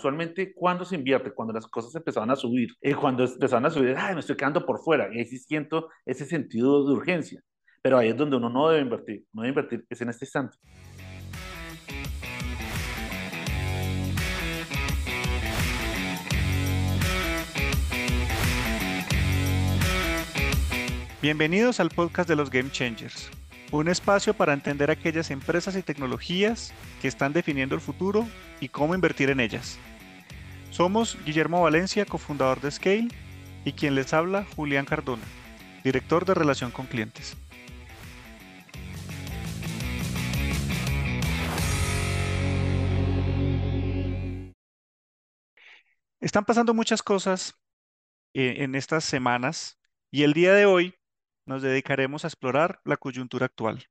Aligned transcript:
usualmente 0.00 0.54
cuando 0.54 0.84
se 0.84 0.94
invierte, 0.94 1.32
cuando 1.32 1.52
las 1.52 1.66
cosas 1.66 1.92
empezaban 1.96 2.30
a 2.30 2.36
subir, 2.36 2.68
eh, 2.80 2.94
cuando 2.94 3.24
empezaban 3.24 3.66
a 3.66 3.70
subir, 3.70 3.96
ay, 3.98 4.14
me 4.14 4.20
estoy 4.20 4.36
quedando 4.36 4.64
por 4.64 4.78
fuera, 4.78 5.12
y 5.12 5.18
ahí 5.18 5.26
sí 5.26 5.38
siento 5.38 5.88
ese 6.06 6.24
sentido 6.24 6.86
de 6.86 6.92
urgencia. 6.92 7.42
Pero 7.82 7.98
ahí 7.98 8.10
es 8.10 8.16
donde 8.16 8.36
uno 8.36 8.48
no 8.48 8.68
debe 8.68 8.82
invertir, 8.82 9.24
no 9.32 9.42
debe 9.42 9.50
invertir, 9.50 9.84
es 9.90 10.00
en 10.00 10.08
este 10.10 10.24
instante. 10.24 10.56
Bienvenidos 21.20 21.80
al 21.80 21.88
podcast 21.88 22.28
de 22.28 22.36
los 22.36 22.50
Game 22.50 22.70
Changers, 22.70 23.28
un 23.70 23.88
espacio 23.88 24.34
para 24.34 24.52
entender 24.52 24.90
aquellas 24.90 25.30
empresas 25.30 25.76
y 25.76 25.82
tecnologías 25.82 26.72
que 27.02 27.08
están 27.08 27.32
definiendo 27.32 27.74
el 27.74 27.80
futuro 27.80 28.26
y 28.60 28.68
cómo 28.68 28.94
invertir 28.94 29.30
en 29.30 29.40
ellas. 29.40 29.78
Somos 30.70 31.18
Guillermo 31.24 31.62
Valencia, 31.62 32.06
cofundador 32.06 32.60
de 32.60 32.70
Scale, 32.70 33.08
y 33.64 33.72
quien 33.72 33.94
les 33.94 34.14
habla, 34.14 34.46
Julián 34.56 34.86
Cardona, 34.86 35.24
director 35.84 36.24
de 36.24 36.34
relación 36.34 36.70
con 36.70 36.86
clientes. 36.86 37.36
Están 46.20 46.44
pasando 46.44 46.74
muchas 46.74 47.02
cosas 47.02 47.54
eh, 48.34 48.56
en 48.58 48.74
estas 48.74 49.04
semanas 49.04 49.78
y 50.10 50.24
el 50.24 50.32
día 50.32 50.52
de 50.52 50.66
hoy 50.66 50.97
nos 51.48 51.62
dedicaremos 51.62 52.24
a 52.24 52.28
explorar 52.28 52.80
la 52.84 52.98
coyuntura 52.98 53.46
actual. 53.46 53.88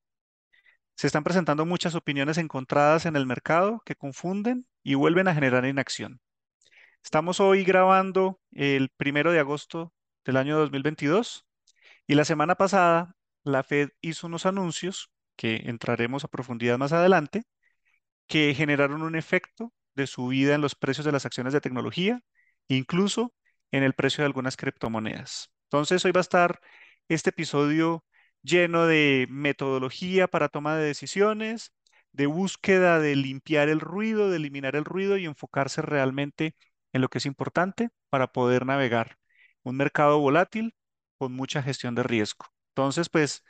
Se 0.95 1.07
están 1.07 1.23
presentando 1.23 1.65
muchas 1.65 1.95
opiniones 1.95 2.37
encontradas 2.37 3.05
en 3.05 3.15
el 3.15 3.25
mercado 3.25 3.81
que 3.83 3.95
confunden 3.95 4.67
y 4.83 4.93
vuelven 4.93 5.27
a 5.27 5.33
generar 5.33 5.65
inacción. 5.65 6.21
Estamos 7.03 7.39
hoy 7.39 7.63
grabando 7.63 8.39
el 8.51 8.89
primero 8.95 9.31
de 9.31 9.39
agosto 9.39 9.91
del 10.23 10.37
año 10.37 10.57
2022 10.59 11.47
y 12.05 12.15
la 12.15 12.25
semana 12.25 12.55
pasada 12.55 13.15
la 13.43 13.63
Fed 13.63 13.89
hizo 14.01 14.27
unos 14.27 14.45
anuncios 14.45 15.11
que 15.35 15.63
entraremos 15.65 16.23
a 16.23 16.29
profundidad 16.29 16.77
más 16.77 16.93
adelante 16.93 17.43
que 18.27 18.53
generaron 18.53 19.01
un 19.01 19.15
efecto 19.15 19.73
de 19.95 20.05
subida 20.05 20.53
en 20.53 20.61
los 20.61 20.75
precios 20.75 21.05
de 21.05 21.11
las 21.11 21.25
acciones 21.25 21.53
de 21.53 21.61
tecnología, 21.61 22.21
incluso 22.67 23.33
en 23.71 23.81
el 23.83 23.93
precio 23.93 24.21
de 24.21 24.27
algunas 24.27 24.57
criptomonedas. 24.57 25.51
Entonces 25.63 26.05
hoy 26.05 26.11
va 26.11 26.19
a 26.19 26.21
estar 26.21 26.59
este 27.07 27.29
episodio 27.31 28.03
lleno 28.43 28.85
de 28.85 29.27
metodología 29.29 30.27
para 30.27 30.49
toma 30.49 30.75
de 30.75 30.85
decisiones, 30.85 31.73
de 32.11 32.25
búsqueda 32.25 32.99
de 32.99 33.15
limpiar 33.15 33.69
el 33.69 33.79
ruido, 33.79 34.29
de 34.29 34.37
eliminar 34.37 34.75
el 34.75 34.85
ruido 34.85 35.17
y 35.17 35.25
enfocarse 35.25 35.81
realmente 35.81 36.55
en 36.93 37.01
lo 37.01 37.09
que 37.09 37.19
es 37.19 37.25
importante 37.25 37.89
para 38.09 38.31
poder 38.31 38.65
navegar 38.65 39.17
un 39.63 39.77
mercado 39.77 40.19
volátil 40.19 40.73
con 41.17 41.33
mucha 41.33 41.61
gestión 41.61 41.95
de 41.95 42.03
riesgo. 42.03 42.45
Entonces, 42.69 43.09
pues, 43.09 43.43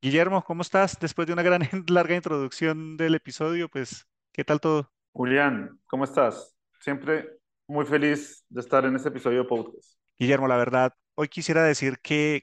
Guillermo, 0.00 0.44
¿cómo 0.44 0.62
estás? 0.62 0.98
Después 1.00 1.26
de 1.26 1.32
una 1.32 1.42
gran 1.42 1.62
larga 1.88 2.14
introducción 2.14 2.96
del 2.96 3.14
episodio, 3.14 3.68
pues, 3.68 4.06
¿qué 4.32 4.44
tal 4.44 4.60
todo? 4.60 4.92
Julián, 5.12 5.80
¿cómo 5.86 6.04
estás? 6.04 6.54
Siempre 6.80 7.38
muy 7.66 7.84
feliz 7.84 8.44
de 8.48 8.60
estar 8.60 8.84
en 8.84 8.96
este 8.96 9.08
episodio 9.08 9.42
de 9.42 9.48
podcast. 9.48 9.98
Guillermo, 10.18 10.48
la 10.48 10.56
verdad, 10.56 10.94
hoy 11.14 11.28
quisiera 11.28 11.64
decir 11.64 11.98
que 12.00 12.42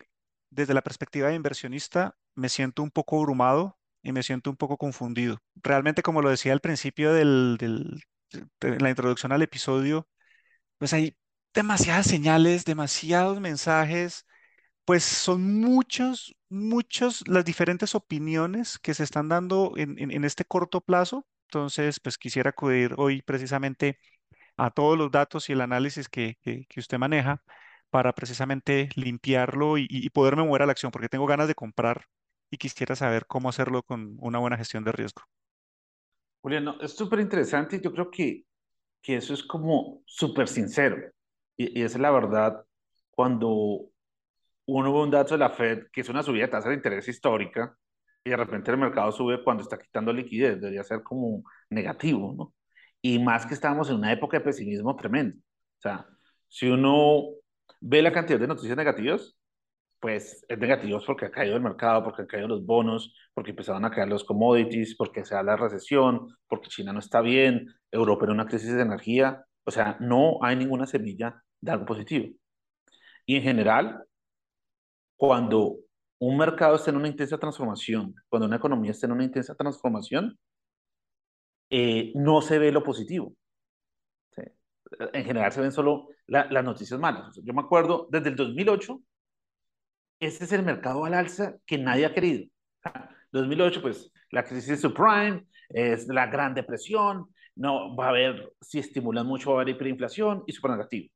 desde 0.50 0.74
la 0.74 0.82
perspectiva 0.82 1.30
de 1.30 1.36
inversionista, 1.36 2.16
me 2.36 2.50
siento 2.50 2.84
un 2.84 2.92
poco 2.92 3.20
abrumado 3.20 3.78
y 4.04 4.12
me 4.12 4.24
siento 4.24 4.50
un 4.50 4.58
poco 4.58 4.78
confundido. 4.78 5.40
Realmente, 5.56 6.04
como 6.04 6.22
lo 6.22 6.30
decía 6.30 6.54
al 6.54 6.62
principio 6.62 7.14
de 7.14 7.26
la 7.26 8.90
introducción 8.90 9.32
al 9.32 9.42
episodio, 9.42 10.08
pues 10.78 10.94
hay 10.94 11.18
demasiadas 11.54 12.08
señales, 12.08 12.66
demasiados 12.66 13.40
mensajes, 13.42 14.26
pues 14.86 15.04
son 15.04 15.60
muchos, 15.60 16.36
muchos 16.50 17.28
las 17.28 17.46
diferentes 17.46 17.96
opiniones 17.96 18.80
que 18.80 18.94
se 18.94 19.04
están 19.04 19.30
dando 19.30 19.74
en, 19.78 20.24
este 20.26 20.46
corto 20.46 20.82
plazo. 20.82 21.28
Entonces, 21.50 22.00
pues 22.00 22.18
quisiera 22.18 22.52
acudir 22.52 22.94
hoy 22.98 23.22
precisamente 23.22 24.00
a 24.58 24.72
todos 24.72 24.98
los 24.98 25.12
datos 25.12 25.50
y 25.50 25.54
el 25.54 25.62
análisis 25.62 26.10
que 26.10 26.38
usted 26.78 26.98
maneja 26.98 27.44
para 27.96 28.12
precisamente 28.12 28.90
limpiarlo 28.98 29.78
y, 29.78 30.10
poderme 30.10 30.44
mover 30.44 30.64
a 30.64 30.66
la 30.66 30.74
acción, 30.74 30.92
porque 30.92 31.08
tengo 31.08 31.26
ganas 31.26 31.48
de 31.48 31.56
comprar 31.56 32.04
y 32.52 32.58
quisiera 32.58 32.94
saber 32.94 33.26
cómo 33.26 33.48
hacerlo 33.48 33.84
con 33.84 34.18
una 34.20 34.38
buena 34.38 34.58
gestión 34.58 34.84
de 34.84 34.92
riesgo. 34.92 35.22
Julián, 36.42 36.76
es 36.82 36.92
súper 36.92 37.22
interesante 37.22 37.78
y 37.78 37.80
yo 37.80 37.94
creo 37.94 38.12
que, 38.12 38.44
que 39.02 39.16
eso 39.16 39.34
es 39.34 39.44
como 39.44 40.02
súper 40.06 40.50
sincero. 40.50 41.10
Y, 41.56 41.80
y 41.80 41.84
es 41.84 41.98
la 41.98 42.12
verdad 42.12 42.66
cuando 43.12 43.90
uno 44.66 44.94
ve 44.94 45.00
un 45.00 45.12
dato 45.12 45.36
de 45.36 45.38
la 45.38 45.52
Fed, 45.52 45.86
que 45.94 46.02
es 46.02 46.10
una 46.10 46.22
subida 46.22 46.48
de 46.48 46.52
tasa 46.52 46.68
de 46.68 46.76
interés 46.76 47.08
histórica, 47.08 47.78
y 48.26 48.30
de 48.30 48.36
repente 48.36 48.72
el 48.72 48.78
mercado 48.78 49.10
sube 49.14 49.42
cuando 49.42 49.64
está 49.64 49.80
quitando 49.80 50.12
liquidez, 50.12 50.60
debería 50.60 50.84
ser 50.84 51.02
como 51.02 51.46
negativo, 51.70 52.34
¿no? 52.38 52.54
Y 53.02 53.20
más 53.20 53.46
que 53.46 53.54
estamos 53.54 53.90
en 53.90 53.96
una 53.96 54.12
época 54.12 54.38
de 54.40 54.44
pesimismo 54.44 54.98
tremendo. 54.98 55.38
O 55.38 55.82
sea, 55.82 56.06
si 56.50 56.68
uno 56.68 57.36
ve 57.82 58.02
la 58.02 58.12
cantidad 58.12 58.40
de 58.40 58.48
noticias 58.48 58.78
negativas, 58.78 59.38
pues 60.00 60.46
es 60.48 60.60
negativo 60.60 61.00
porque 61.06 61.26
ha 61.26 61.32
caído 61.32 61.56
el 61.56 61.62
mercado, 61.64 62.04
porque 62.04 62.22
han 62.24 62.28
caído 62.28 62.48
los 62.48 62.66
bonos, 62.66 63.14
porque 63.34 63.52
empezaron 63.52 63.86
a 63.86 63.92
caer 63.92 64.08
los 64.08 64.24
commodities, 64.24 64.96
porque 64.96 65.26
se 65.26 65.36
da 65.36 65.44
la 65.44 65.56
recesión, 65.58 66.28
porque 66.48 66.70
China 66.70 66.94
no 66.94 67.00
está 67.00 67.22
bien, 67.22 67.68
Europa 67.92 68.26
en 68.26 68.32
una 68.32 68.46
crisis 68.46 68.74
de 68.74 68.82
energía. 68.82 69.46
O 69.64 69.72
sea, 69.72 69.98
no 70.00 70.40
hay 70.44 70.56
ninguna 70.56 70.86
semilla 70.86 71.42
de 71.62 71.72
algo 71.72 71.86
positivo. 71.86 72.36
Y 73.26 73.38
en 73.38 73.44
general, 73.44 74.04
cuando 75.16 75.78
un 76.20 76.38
mercado 76.38 76.76
está 76.76 76.92
en 76.92 76.98
una 76.98 77.08
intensa 77.08 77.38
transformación, 77.38 78.16
cuando 78.30 78.48
una 78.48 78.58
economía 78.58 78.92
está 78.92 79.08
en 79.08 79.14
una 79.14 79.24
intensa 79.24 79.56
transformación, 79.56 80.38
eh, 81.70 82.12
no 82.16 82.42
se 82.42 82.60
ve 82.60 82.72
lo 82.72 82.84
positivo 82.84 83.34
en 85.14 85.26
general 85.26 85.52
se 85.52 85.62
ven 85.62 85.72
solo 85.72 86.10
las 86.28 86.64
noticias 86.64 87.00
malas. 87.00 87.40
Yo 87.44 87.54
me 87.54 87.62
acuerdo, 87.62 88.08
desde 88.12 88.30
el 88.30 88.36
2008, 88.36 89.02
este 90.20 90.46
es 90.46 90.52
el 90.52 90.64
mercado 90.64 91.06
al 91.06 91.14
alza 91.14 91.56
que 91.66 91.78
nadie 91.78 92.06
ha 92.06 92.14
querido. 92.14 92.48
2008, 93.32 93.82
pues 93.82 94.12
la 94.32 94.44
crisis 94.44 94.82
subprime, 94.82 95.46
es 95.70 96.08
la 96.08 96.28
gran 96.28 96.54
depresión, 96.54 97.28
no 97.56 97.96
va 97.96 98.08
a 98.08 98.10
haber, 98.10 98.54
si 98.62 98.80
estimulan 98.80 99.26
mucho, 99.26 99.52
va 99.52 99.60
a 99.60 99.62
haber 99.62 99.76
hiperinflación 99.76 100.44
y 100.46 100.52
super 100.52 100.72
negativo. 100.72 101.10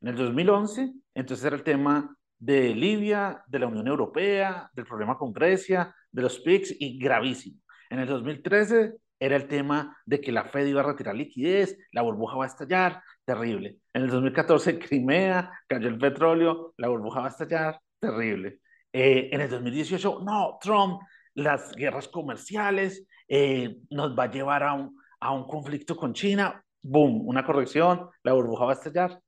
En 0.00 0.08
el 0.08 0.16
2011, 0.16 0.92
entonces 1.14 1.44
era 1.44 1.56
el 1.56 1.62
tema 1.62 2.16
de 2.38 2.74
Libia, 2.74 3.42
de 3.46 3.58
la 3.58 3.66
Unión 3.66 3.86
Europea, 3.86 4.68
del 4.74 4.84
problema 4.84 5.16
con 5.16 5.32
Grecia, 5.32 5.94
de 6.10 6.22
los 6.22 6.40
PICs 6.40 6.74
y 6.80 6.98
gravísimo. 6.98 7.60
En 7.88 8.00
el 8.00 8.08
2013 8.08 8.94
era 9.20 9.36
el 9.36 9.46
tema 9.46 9.96
de 10.04 10.20
que 10.20 10.32
la 10.32 10.44
Fed 10.44 10.66
iba 10.66 10.80
a 10.80 10.84
retirar 10.84 11.14
liquidez, 11.14 11.78
la 11.92 12.02
burbuja 12.02 12.36
va 12.36 12.44
a 12.44 12.48
estallar, 12.48 13.00
terrible. 13.24 13.78
En 13.92 14.02
el 14.02 14.10
2014, 14.10 14.78
Crimea, 14.78 15.50
cayó 15.66 15.88
el 15.88 15.98
petróleo, 15.98 16.74
la 16.76 16.88
burbuja 16.88 17.20
va 17.20 17.26
a 17.26 17.30
estallar, 17.30 17.80
terrible. 17.98 18.60
Eh, 18.92 19.30
en 19.32 19.40
el 19.40 19.50
2018, 19.50 20.20
no, 20.24 20.58
Trump, 20.60 21.00
las 21.34 21.72
guerras 21.72 22.08
comerciales, 22.08 23.06
eh, 23.28 23.78
nos 23.90 24.18
va 24.18 24.24
a 24.24 24.30
llevar 24.30 24.62
a 24.62 24.74
un, 24.74 24.96
a 25.20 25.32
un 25.32 25.46
conflicto 25.46 25.96
con 25.96 26.12
China, 26.12 26.62
boom, 26.82 27.26
una 27.26 27.44
corrección, 27.44 28.10
la 28.22 28.32
burbuja 28.32 28.66
va 28.66 28.72
a 28.72 28.74
estallar, 28.74 29.20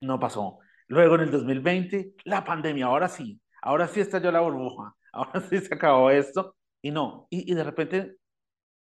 no 0.00 0.18
pasó. 0.20 0.58
Luego 0.88 1.14
en 1.16 1.22
el 1.22 1.30
2020, 1.30 2.14
la 2.24 2.44
pandemia, 2.44 2.86
ahora 2.86 3.08
sí, 3.08 3.40
ahora 3.62 3.88
sí 3.88 4.00
estalló 4.00 4.30
la 4.32 4.40
burbuja, 4.40 4.94
ahora 5.12 5.40
sí 5.40 5.58
se 5.58 5.74
acabó 5.74 6.10
esto, 6.10 6.56
y 6.82 6.90
no, 6.90 7.26
y, 7.30 7.50
y 7.50 7.54
de 7.54 7.64
repente 7.64 8.16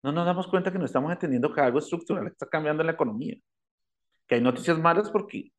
no 0.03 0.11
nos 0.11 0.25
damos 0.25 0.47
cuenta 0.47 0.71
que 0.71 0.79
no 0.79 0.85
estamos 0.85 1.11
entendiendo 1.11 1.53
que 1.53 1.61
algo 1.61 1.79
estructural 1.79 2.27
está 2.27 2.47
cambiando 2.47 2.81
en 2.81 2.87
la 2.87 2.93
economía 2.93 3.37
que 4.31 4.35
hay 4.35 4.41
noticias 4.41 4.79
malas 4.79 5.11
porque 5.11 5.51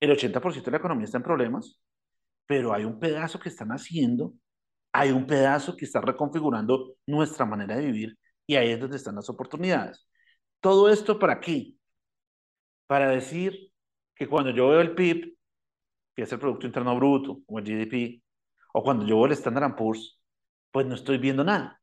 el 0.00 0.10
80% 0.10 0.64
de 0.64 0.70
la 0.70 0.78
economía 0.78 1.04
está 1.04 1.18
en 1.18 1.22
problemas, 1.22 1.78
pero 2.46 2.72
hay 2.72 2.82
un 2.86 2.98
pedazo 2.98 3.38
que 3.38 3.50
están 3.50 3.68
haciendo, 3.72 4.32
hay 4.90 5.10
un 5.10 5.26
pedazo 5.26 5.76
que 5.76 5.84
está 5.84 6.00
reconfigurando 6.00 6.94
nuestra 7.04 7.44
manera 7.44 7.76
de 7.76 7.84
vivir 7.84 8.18
y 8.46 8.56
ahí 8.56 8.70
es 8.70 8.80
donde 8.80 8.96
están 8.96 9.16
las 9.16 9.28
oportunidades. 9.28 10.08
Todo 10.60 10.88
esto 10.88 11.18
para 11.18 11.40
qué? 11.40 11.74
Para 12.86 13.10
decir 13.10 13.70
que 14.14 14.26
cuando 14.26 14.50
yo 14.50 14.70
veo 14.70 14.80
el 14.80 14.94
PIB, 14.94 15.36
que 16.14 16.22
es 16.22 16.32
el 16.32 16.38
Producto 16.38 16.66
Interno 16.66 16.96
Bruto, 16.96 17.42
o 17.46 17.58
el 17.58 17.66
GDP, 17.66 18.22
o 18.72 18.82
cuando 18.82 19.04
yo 19.04 19.16
veo 19.16 19.26
el 19.26 19.32
Standard 19.32 19.76
Poor's, 19.76 20.18
pues 20.70 20.86
no 20.86 20.94
estoy 20.94 21.18
viendo 21.18 21.44
nada, 21.44 21.82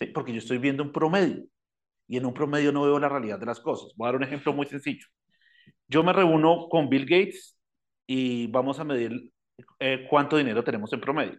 ¿sí? 0.00 0.06
porque 0.06 0.32
yo 0.32 0.38
estoy 0.38 0.58
viendo 0.58 0.82
un 0.82 0.90
promedio, 0.90 1.44
y 2.08 2.16
en 2.16 2.26
un 2.26 2.34
promedio 2.34 2.72
no 2.72 2.82
veo 2.82 2.98
la 2.98 3.08
realidad 3.08 3.38
de 3.38 3.46
las 3.46 3.60
cosas. 3.60 3.92
Voy 3.94 4.06
a 4.06 4.08
dar 4.08 4.16
un 4.16 4.24
ejemplo 4.24 4.52
muy 4.52 4.66
sencillo. 4.66 5.06
Yo 5.88 6.02
me 6.02 6.12
reúno 6.12 6.68
con 6.68 6.88
Bill 6.88 7.04
Gates 7.04 7.58
y 8.06 8.46
vamos 8.48 8.78
a 8.80 8.84
medir 8.84 9.32
eh, 9.78 10.06
cuánto 10.08 10.36
dinero 10.36 10.64
tenemos 10.64 10.92
en 10.92 11.00
promedio. 11.00 11.38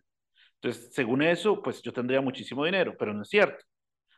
Entonces, 0.61 0.93
según 0.93 1.21
eso, 1.21 1.61
pues 1.61 1.81
yo 1.81 1.93
tendría 1.93 2.21
muchísimo 2.21 2.65
dinero, 2.65 2.95
pero 2.97 3.13
no 3.13 3.23
es 3.23 3.29
cierto. 3.29 3.63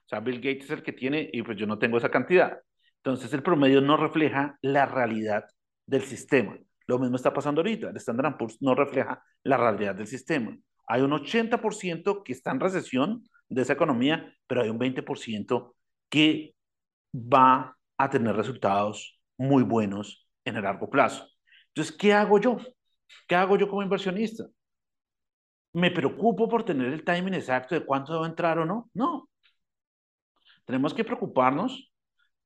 O 0.06 0.10
sea, 0.10 0.20
Bill 0.22 0.38
Gates 0.38 0.66
es 0.66 0.72
el 0.72 0.84
que 0.84 0.94
tiene 0.94 1.30
y 1.34 1.44
pues 1.44 1.58
yo 1.58 1.68
no 1.68 1.78
tengo 1.80 1.98
esa 1.98 2.10
cantidad. 2.10 2.58
Entonces 2.98 3.34
el 3.34 3.44
promedio 3.44 3.82
no 3.82 3.98
refleja 3.98 4.58
la 4.62 4.86
realidad 4.86 5.46
del 5.86 6.04
sistema. 6.04 6.58
Lo 6.88 7.00
mismo 7.00 7.18
está 7.18 7.34
pasando 7.34 7.62
ahorita. 7.62 7.90
El 7.90 7.98
Standard 7.98 8.38
Poor's 8.38 8.62
no 8.62 8.76
refleja 8.76 9.22
la 9.44 9.58
realidad 9.58 9.96
del 9.96 10.08
sistema. 10.08 10.58
Hay 10.88 11.02
un 11.02 11.12
80% 11.12 12.24
que 12.24 12.32
está 12.32 12.52
en 12.52 12.60
recesión 12.60 13.24
de 13.50 13.62
esa 13.62 13.74
economía, 13.74 14.34
pero 14.48 14.62
hay 14.62 14.70
un 14.70 14.80
20% 14.80 15.76
que 16.10 16.56
va 17.14 17.78
a 17.98 18.10
tener 18.10 18.36
resultados 18.36 19.17
muy 19.38 19.64
buenos 19.64 20.28
en 20.46 20.58
el 20.58 20.64
largo 20.64 20.90
plazo. 20.90 21.28
Entonces, 21.70 21.96
¿qué 21.96 22.14
hago 22.14 22.40
yo? 22.40 22.58
¿Qué 23.28 23.36
hago 23.36 23.58
yo 23.58 23.70
como 23.70 23.84
inversionista? 23.84 24.46
¿Me 25.74 25.92
preocupo 25.92 26.50
por 26.50 26.64
tener 26.64 26.92
el 26.92 27.04
timing 27.04 27.36
exacto 27.36 27.76
de 27.76 27.86
cuánto 27.86 28.14
debo 28.14 28.26
entrar 28.26 28.58
o 28.60 28.66
no? 28.66 28.90
No. 28.94 29.30
Tenemos 30.66 30.94
que 30.94 31.04
preocuparnos 31.04 31.92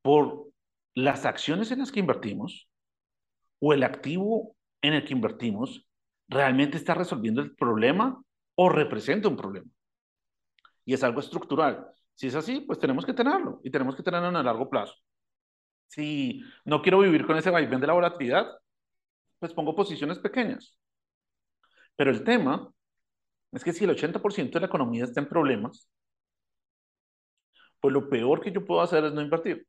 por 0.01 0.47
las 0.93 1.25
acciones 1.25 1.71
en 1.71 1.79
las 1.79 1.91
que 1.91 1.99
invertimos 1.99 2.69
o 3.59 3.73
el 3.73 3.83
activo 3.83 4.55
en 4.81 4.93
el 4.93 5.05
que 5.05 5.13
invertimos 5.13 5.87
realmente 6.27 6.77
está 6.77 6.93
resolviendo 6.93 7.41
el 7.41 7.55
problema 7.55 8.21
o 8.55 8.69
representa 8.69 9.27
un 9.27 9.37
problema. 9.37 9.69
Y 10.85 10.93
es 10.93 11.03
algo 11.03 11.19
estructural. 11.19 11.87
Si 12.15 12.27
es 12.27 12.35
así, 12.35 12.61
pues 12.61 12.79
tenemos 12.79 13.05
que 13.05 13.13
tenerlo 13.13 13.61
y 13.63 13.71
tenemos 13.71 13.95
que 13.95 14.03
tenerlo 14.03 14.29
en 14.29 14.35
el 14.35 14.45
largo 14.45 14.69
plazo. 14.69 14.95
Si 15.91 16.41
no 16.63 16.81
quiero 16.81 16.99
vivir 16.99 17.25
con 17.25 17.35
ese 17.35 17.49
vaivén 17.49 17.81
de 17.81 17.87
la 17.87 17.93
volatilidad, 17.93 18.47
pues 19.39 19.53
pongo 19.53 19.75
posiciones 19.75 20.19
pequeñas. 20.19 20.79
Pero 21.97 22.11
el 22.11 22.23
tema 22.23 22.71
es 23.51 23.63
que 23.63 23.73
si 23.73 23.83
el 23.83 23.89
80% 23.91 24.53
de 24.53 24.59
la 24.61 24.67
economía 24.67 25.03
está 25.03 25.19
en 25.19 25.27
problemas, 25.27 25.89
pues 27.81 27.93
lo 27.93 28.09
peor 28.09 28.39
que 28.39 28.53
yo 28.53 28.63
puedo 28.63 28.79
hacer 28.79 29.03
es 29.03 29.13
no 29.13 29.21
invertir. 29.21 29.67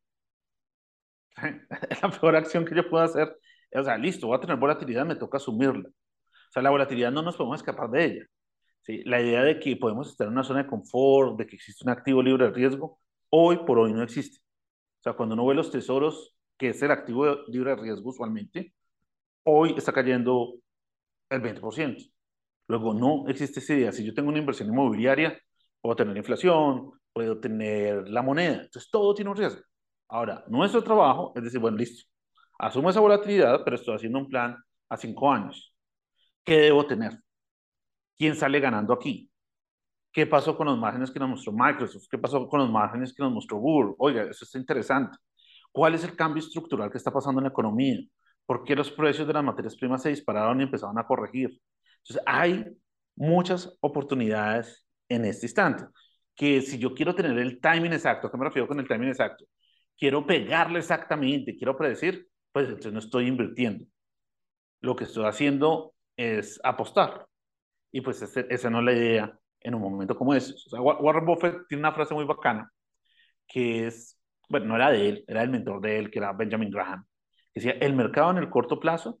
la 2.01 2.09
peor 2.09 2.37
acción 2.37 2.63
que 2.63 2.75
yo 2.75 2.89
puedo 2.89 3.03
hacer, 3.03 3.37
o 3.73 3.83
sea, 3.83 3.97
listo, 3.97 4.27
voy 4.27 4.37
a 4.37 4.39
tener 4.39 4.55
volatilidad, 4.55 5.05
me 5.05 5.17
toca 5.17 5.37
asumirla. 5.37 5.89
O 5.89 6.51
sea, 6.53 6.61
la 6.61 6.69
volatilidad 6.69 7.11
no 7.11 7.21
nos 7.21 7.35
podemos 7.35 7.59
escapar 7.59 7.89
de 7.89 8.05
ella. 8.05 8.25
¿sí? 8.83 9.03
La 9.03 9.21
idea 9.21 9.43
de 9.43 9.59
que 9.59 9.75
podemos 9.75 10.09
estar 10.09 10.27
en 10.27 10.33
una 10.33 10.45
zona 10.45 10.63
de 10.63 10.69
confort, 10.69 11.37
de 11.37 11.47
que 11.47 11.57
existe 11.57 11.83
un 11.83 11.91
activo 11.91 12.23
libre 12.23 12.45
de 12.45 12.51
riesgo, 12.51 13.01
hoy 13.29 13.57
por 13.65 13.77
hoy 13.79 13.91
no 13.91 14.03
existe. 14.03 14.42
O 15.03 15.09
sea, 15.09 15.13
cuando 15.13 15.35
uno 15.35 15.45
ve 15.45 15.55
los 15.55 15.69
tesoros, 15.69 16.33
que 16.57 16.69
es 16.69 16.81
el 16.81 16.91
activo 16.91 17.25
libre 17.47 17.71
de 17.71 17.75
riesgo 17.81 18.09
usualmente, 18.11 18.73
hoy 19.43 19.75
está 19.77 19.91
cayendo 19.93 20.55
el 21.29 21.41
20%. 21.41 22.03
Luego, 22.67 22.93
no 22.93 23.27
existe 23.27 23.59
esa 23.59 23.73
idea. 23.73 23.91
Si 23.91 24.05
yo 24.05 24.13
tengo 24.13 24.29
una 24.29 24.39
inversión 24.39 24.69
inmobiliaria, 24.69 25.37
puedo 25.81 25.95
tener 25.97 26.15
inflación, 26.17 26.91
puedo 27.13 27.39
tener 27.39 28.07
la 28.09 28.21
moneda. 28.21 28.63
Entonces, 28.63 28.89
todo 28.91 29.13
tiene 29.13 29.31
un 29.31 29.37
riesgo. 29.37 29.61
Ahora, 30.09 30.45
nuestro 30.47 30.83
trabajo 30.83 31.33
es 31.35 31.43
decir, 31.43 31.59
bueno, 31.59 31.77
listo, 31.77 32.05
asumo 32.59 32.89
esa 32.89 33.01
volatilidad, 33.01 33.63
pero 33.65 33.75
estoy 33.75 33.95
haciendo 33.95 34.19
un 34.19 34.29
plan 34.29 34.55
a 34.89 34.97
cinco 34.97 35.31
años. 35.31 35.75
¿Qué 36.45 36.57
debo 36.57 36.85
tener? 36.87 37.19
¿Quién 38.17 38.35
sale 38.35 38.59
ganando 38.59 38.93
aquí? 38.93 39.29
¿Qué 40.13 40.27
pasó 40.27 40.55
con 40.55 40.67
los 40.67 40.77
márgenes 40.77 41.09
que 41.09 41.19
nos 41.19 41.29
mostró 41.29 41.51
Microsoft? 41.53 42.05
¿Qué 42.09 42.19
pasó 42.19 42.47
con 42.47 42.59
los 42.59 42.69
márgenes 42.69 43.13
que 43.13 43.23
nos 43.23 43.31
mostró 43.33 43.57
Google? 43.57 43.95
Oiga, 43.97 44.23
eso 44.23 44.45
está 44.45 44.59
interesante. 44.59 45.17
¿Cuál 45.71 45.95
es 45.95 46.03
el 46.03 46.15
cambio 46.15 46.39
estructural 46.43 46.91
que 46.91 46.99
está 46.99 47.11
pasando 47.11 47.39
en 47.41 47.45
la 47.45 47.49
economía? 47.49 47.99
¿Por 48.45 48.63
qué 48.63 48.75
los 48.75 48.91
precios 48.91 49.25
de 49.25 49.33
las 49.33 49.43
materias 49.43 49.75
primas 49.75 50.03
se 50.03 50.09
dispararon 50.09 50.59
y 50.59 50.63
empezaron 50.65 50.99
a 50.99 51.07
corregir? 51.07 51.59
Entonces, 52.03 52.23
hay 52.27 52.63
muchas 53.15 53.75
oportunidades 53.81 54.85
en 55.09 55.25
este 55.25 55.47
instante. 55.47 55.85
Que 56.35 56.61
si 56.61 56.77
yo 56.77 56.93
quiero 56.93 57.15
tener 57.15 57.35
el 57.39 57.59
timing 57.59 57.93
exacto, 57.93 58.27
¿a 58.27 58.31
qué 58.31 58.37
me 58.37 58.45
refiero 58.45 58.67
con 58.67 58.79
el 58.79 58.87
timing 58.87 59.09
exacto? 59.09 59.45
Quiero 59.97 60.27
pegarle 60.27 60.77
exactamente, 60.77 61.55
quiero 61.55 61.75
predecir, 61.75 62.27
pues 62.51 62.67
entonces 62.67 62.93
no 62.93 62.99
estoy 62.99 63.27
invirtiendo. 63.27 63.85
Lo 64.81 64.95
que 64.95 65.05
estoy 65.05 65.25
haciendo 65.25 65.95
es 66.15 66.59
apostar. 66.63 67.25
Y 67.91 68.01
pues 68.01 68.21
esa 68.21 68.69
no 68.69 68.79
es 68.79 68.85
la 68.85 68.93
idea 68.93 69.39
en 69.63 69.75
un 69.75 69.81
momento 69.81 70.15
como 70.15 70.33
ese. 70.33 70.53
O 70.53 70.69
sea, 70.69 70.81
Warren 70.81 71.25
Buffett 71.25 71.67
tiene 71.67 71.81
una 71.81 71.93
frase 71.93 72.13
muy 72.13 72.25
bacana, 72.25 72.71
que 73.47 73.87
es, 73.87 74.19
bueno, 74.49 74.67
no 74.67 74.75
era 74.75 74.91
de 74.91 75.09
él, 75.09 75.25
era 75.27 75.43
el 75.43 75.49
mentor 75.49 75.81
de 75.81 75.99
él, 75.99 76.11
que 76.11 76.19
era 76.19 76.33
Benjamin 76.33 76.69
Graham, 76.69 77.05
que 77.53 77.59
decía, 77.61 77.77
el 77.79 77.95
mercado 77.95 78.31
en 78.31 78.37
el 78.37 78.49
corto 78.49 78.79
plazo 78.79 79.19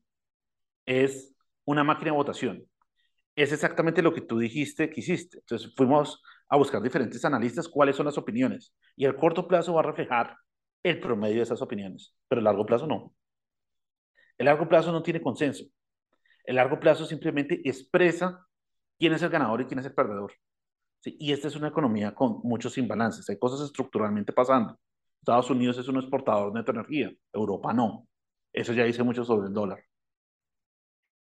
es 0.85 1.35
una 1.65 1.83
máquina 1.83 2.11
de 2.11 2.17
votación. 2.17 2.63
Es 3.35 3.51
exactamente 3.51 4.01
lo 4.01 4.13
que 4.13 4.21
tú 4.21 4.37
dijiste 4.37 4.89
que 4.89 4.99
hiciste. 4.99 5.39
Entonces 5.39 5.73
fuimos 5.75 6.21
a 6.49 6.57
buscar 6.57 6.81
diferentes 6.81 7.23
analistas 7.25 7.67
cuáles 7.67 7.95
son 7.95 8.05
las 8.05 8.17
opiniones. 8.17 8.75
Y 8.95 9.05
el 9.05 9.15
corto 9.15 9.47
plazo 9.47 9.73
va 9.73 9.79
a 9.81 9.85
reflejar 9.85 10.37
el 10.83 10.99
promedio 10.99 11.37
de 11.37 11.43
esas 11.43 11.61
opiniones, 11.61 12.15
pero 12.27 12.39
el 12.39 12.45
largo 12.45 12.65
plazo 12.65 12.85
no. 12.85 13.15
El 14.37 14.45
largo 14.45 14.67
plazo 14.67 14.91
no 14.91 15.01
tiene 15.01 15.21
consenso. 15.21 15.63
El 16.43 16.57
largo 16.57 16.79
plazo 16.79 17.05
simplemente 17.05 17.61
expresa 17.67 18.45
quién 19.03 19.11
es 19.11 19.21
el 19.21 19.29
ganador 19.29 19.59
y 19.59 19.65
quién 19.65 19.79
es 19.79 19.85
el 19.85 19.93
perdedor. 19.93 20.31
Y 21.03 21.33
esta 21.33 21.49
es 21.49 21.57
una 21.57 21.67
economía 21.67 22.15
con 22.15 22.39
muchos 22.41 22.77
imbalances. 22.77 23.29
Hay 23.29 23.37
cosas 23.37 23.59
estructuralmente 23.59 24.31
pasando. 24.31 24.79
Estados 25.19 25.49
Unidos 25.49 25.77
es 25.77 25.89
un 25.89 25.97
exportador 25.97 26.53
de 26.53 26.71
energía, 26.71 27.11
Europa 27.33 27.73
no. 27.73 28.07
Eso 28.53 28.71
ya 28.71 28.85
dice 28.85 29.03
mucho 29.03 29.25
sobre 29.25 29.47
el 29.47 29.53
dólar. 29.53 29.83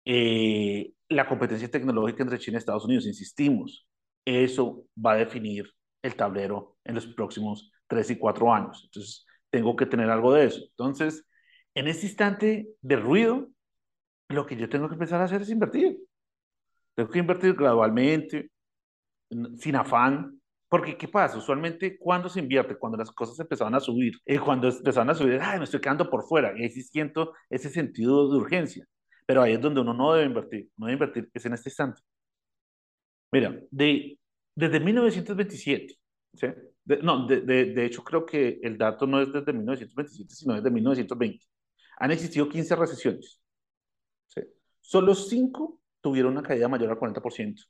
Eh, 0.05 0.93
la 1.09 1.27
competencia 1.27 1.71
tecnológica 1.71 2.23
entre 2.23 2.38
China 2.38 2.56
y 2.56 2.59
Estados 2.59 2.85
Unidos, 2.85 3.06
insistimos, 3.06 3.88
eso 4.27 4.85
va 4.94 5.12
a 5.12 5.17
definir 5.17 5.65
el 6.03 6.15
tablero 6.17 6.77
en 6.85 6.97
los 6.97 7.06
próximos 7.06 7.73
tres 7.87 8.11
y 8.11 8.19
cuatro 8.19 8.53
años. 8.53 8.82
Entonces, 8.85 9.25
tengo 9.49 9.75
que 9.75 9.87
tener 9.87 10.11
algo 10.11 10.35
de 10.35 10.44
eso. 10.44 10.61
Entonces, 10.69 11.27
en 11.75 11.88
este 11.88 12.05
instante 12.05 12.69
de 12.82 12.97
ruido, 12.97 13.49
lo 14.29 14.44
que 14.44 14.56
yo 14.56 14.69
tengo 14.69 14.87
que 14.88 14.97
empezar 14.97 15.23
a 15.23 15.25
hacer 15.25 15.41
es 15.41 15.49
invertir. 15.49 15.99
Tengo 16.95 17.11
que 17.11 17.19
invertir 17.19 17.55
gradualmente, 17.55 18.51
sin 19.59 19.77
afán, 19.77 20.41
porque 20.71 20.97
¿qué 20.97 21.09
pasa? 21.09 21.37
Usualmente, 21.37 21.99
cuando 21.99 22.29
se 22.29 22.39
invierte? 22.39 22.77
Cuando 22.77 22.97
las 22.97 23.11
cosas 23.11 23.39
empezaban 23.41 23.75
a 23.75 23.81
subir. 23.81 24.15
Y 24.25 24.39
cuando 24.39 24.69
empezaban 24.69 25.11
a 25.11 25.15
subir, 25.15 25.41
ay, 25.43 25.59
me 25.59 25.65
estoy 25.65 25.81
quedando 25.81 26.09
por 26.09 26.25
fuera. 26.29 26.57
Y 26.57 26.63
ahí 26.63 26.71
sí 26.71 26.83
siento 26.83 27.33
ese 27.51 27.71
sentido 27.71 28.31
de 28.31 28.39
urgencia. 28.39 28.87
Pero 29.27 29.43
ahí 29.43 29.55
es 29.55 29.61
donde 29.61 29.81
uno 29.81 29.93
no 29.95 30.13
debe 30.15 30.27
invertir. 30.27 30.71
No 30.77 30.87
debe 30.87 30.95
invertir, 30.95 31.31
es 31.35 31.45
en 31.45 31.55
este 31.55 31.71
instante. 31.71 32.01
Mira, 33.33 33.61
de, 33.71 34.19
desde 34.55 34.79
1927, 34.81 35.99
¿sí? 36.35 36.47
no, 37.03 37.27
de, 37.27 37.41
de, 37.41 37.85
hecho 37.85 38.03
creo 38.05 38.25
que 38.25 38.61
el 38.63 38.79
dato 38.79 39.07
no 39.07 39.21
es 39.21 39.33
desde 39.33 39.53
1927, 39.53 40.35
sino 40.35 40.55
desde 40.55 40.70
1920. 40.70 41.47
Han 41.99 42.11
existido 42.13 42.49
15 42.49 42.77
recesiones. 42.77 43.41
¿sí? 44.29 44.43
Solo 44.81 45.15
5 45.17 45.80
tuvieron 46.01 46.33
una 46.33 46.43
caída 46.43 46.69
mayor 46.69 46.91
al 46.91 46.99
40%. 46.99 47.65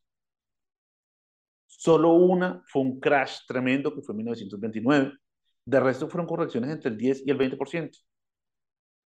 Solo 1.66 2.12
una 2.12 2.62
fue 2.66 2.82
un 2.82 3.00
crash 3.00 3.40
tremendo, 3.46 3.94
que 3.94 4.02
fue 4.02 4.12
en 4.12 4.18
1929. 4.18 5.12
De 5.64 5.80
resto 5.80 6.08
fueron 6.08 6.26
correcciones 6.26 6.70
entre 6.70 6.90
el 6.90 6.96
10 6.96 7.26
y 7.26 7.30
el 7.30 7.38
20%. 7.38 7.90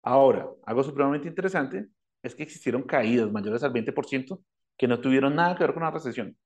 Ahora, 0.02 0.48
algo 0.64 0.82
supremamente 0.82 1.28
interesante 1.28 1.88
es 2.22 2.34
que 2.34 2.42
existieron 2.42 2.82
caídas 2.82 3.30
mayores 3.30 3.62
al 3.62 3.72
20% 3.72 4.40
que 4.76 4.88
no 4.88 5.00
tuvieron 5.00 5.34
nada 5.34 5.56
que 5.56 5.64
ver 5.64 5.74
con 5.74 5.82
la 5.82 5.90
recesión. 5.90 6.36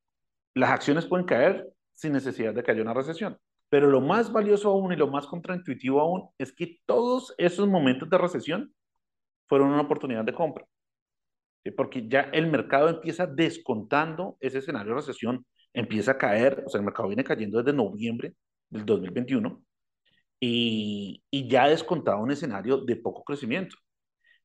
Las 0.54 0.70
acciones 0.70 1.06
pueden 1.06 1.26
caer 1.26 1.68
sin 1.94 2.12
necesidad 2.12 2.54
de 2.54 2.62
que 2.62 2.70
haya 2.70 2.82
una 2.82 2.94
recesión. 2.94 3.38
Pero 3.68 3.90
lo 3.90 4.00
más 4.00 4.32
valioso 4.32 4.70
aún 4.70 4.92
y 4.92 4.96
lo 4.96 5.08
más 5.08 5.26
contraintuitivo 5.26 6.00
aún 6.00 6.30
es 6.38 6.52
que 6.52 6.78
todos 6.86 7.34
esos 7.38 7.68
momentos 7.68 8.08
de 8.08 8.18
recesión 8.18 8.74
fueron 9.46 9.68
una 9.68 9.82
oportunidad 9.82 10.24
de 10.24 10.34
compra. 10.34 10.66
Porque 11.72 12.08
ya 12.08 12.22
el 12.32 12.48
mercado 12.50 12.88
empieza 12.88 13.26
descontando 13.26 14.36
ese 14.40 14.58
escenario 14.58 14.92
de 14.94 15.00
recesión, 15.00 15.46
empieza 15.72 16.12
a 16.12 16.18
caer, 16.18 16.64
o 16.66 16.70
sea, 16.70 16.78
el 16.80 16.84
mercado 16.84 17.08
viene 17.08 17.24
cayendo 17.24 17.58
desde 17.58 17.76
noviembre 17.76 18.34
del 18.70 18.84
2021 18.84 19.62
y, 20.40 21.22
y 21.30 21.48
ya 21.48 21.64
ha 21.64 21.68
descontado 21.68 22.18
un 22.20 22.30
escenario 22.30 22.78
de 22.78 22.96
poco 22.96 23.24
crecimiento. 23.24 23.76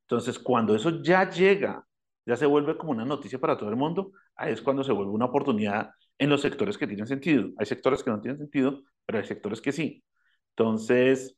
Entonces, 0.02 0.40
cuando 0.40 0.76
eso 0.76 1.02
ya 1.02 1.30
llega, 1.30 1.86
ya 2.26 2.36
se 2.36 2.46
vuelve 2.46 2.78
como 2.78 2.92
una 2.92 3.06
noticia 3.06 3.40
para 3.40 3.58
todo 3.58 3.70
el 3.70 3.76
mundo, 3.76 4.12
ahí 4.36 4.54
es 4.54 4.62
cuando 4.62 4.84
se 4.84 4.92
vuelve 4.92 5.12
una 5.12 5.26
oportunidad 5.26 5.92
en 6.18 6.30
los 6.30 6.42
sectores 6.42 6.78
que 6.78 6.88
tienen 6.88 7.08
sentido. 7.08 7.50
Hay 7.58 7.66
sectores 7.66 8.04
que 8.04 8.12
no 8.12 8.22
tienen 8.22 8.38
sentido, 8.40 8.84
pero 9.06 9.20
hay 9.20 9.26
sectores 9.26 9.62
que 9.62 9.72
sí. 9.72 10.04
Entonces, 10.50 11.38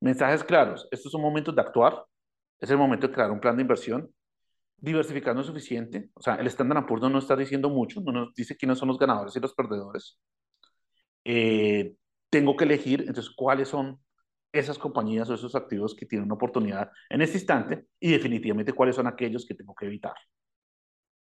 mensajes 0.00 0.44
claros. 0.44 0.88
Estos 0.90 1.12
son 1.12 1.22
momentos 1.22 1.54
de 1.54 1.62
actuar. 1.62 2.04
Es 2.60 2.70
el 2.70 2.78
momento 2.78 3.08
de 3.08 3.14
crear 3.14 3.30
un 3.30 3.40
plan 3.40 3.56
de 3.56 3.62
inversión. 3.62 4.10
Diversificar 4.82 5.32
no 5.32 5.42
es 5.42 5.46
suficiente. 5.46 6.10
O 6.14 6.20
sea, 6.20 6.34
el 6.34 6.48
Standard 6.48 6.86
Poor's 6.86 7.02
no 7.02 7.08
nos 7.08 7.22
está 7.24 7.36
diciendo 7.36 7.70
mucho. 7.70 8.00
No 8.00 8.10
nos 8.10 8.34
dice 8.34 8.56
quiénes 8.56 8.78
son 8.78 8.88
los 8.88 8.98
ganadores 8.98 9.34
y 9.36 9.40
los 9.40 9.54
perdedores. 9.54 10.18
Eh, 11.24 11.94
tengo 12.28 12.56
que 12.56 12.64
elegir, 12.64 13.02
entonces, 13.02 13.30
cuáles 13.30 13.68
son 13.68 14.00
esas 14.50 14.78
compañías 14.78 15.30
o 15.30 15.34
esos 15.34 15.54
activos 15.54 15.94
que 15.94 16.04
tienen 16.04 16.26
una 16.26 16.34
oportunidad 16.34 16.90
en 17.08 17.22
este 17.22 17.38
instante 17.38 17.86
y 18.00 18.10
definitivamente 18.10 18.72
cuáles 18.72 18.96
son 18.96 19.06
aquellos 19.06 19.46
que 19.46 19.54
tengo 19.54 19.72
que 19.72 19.86
evitar. 19.86 20.14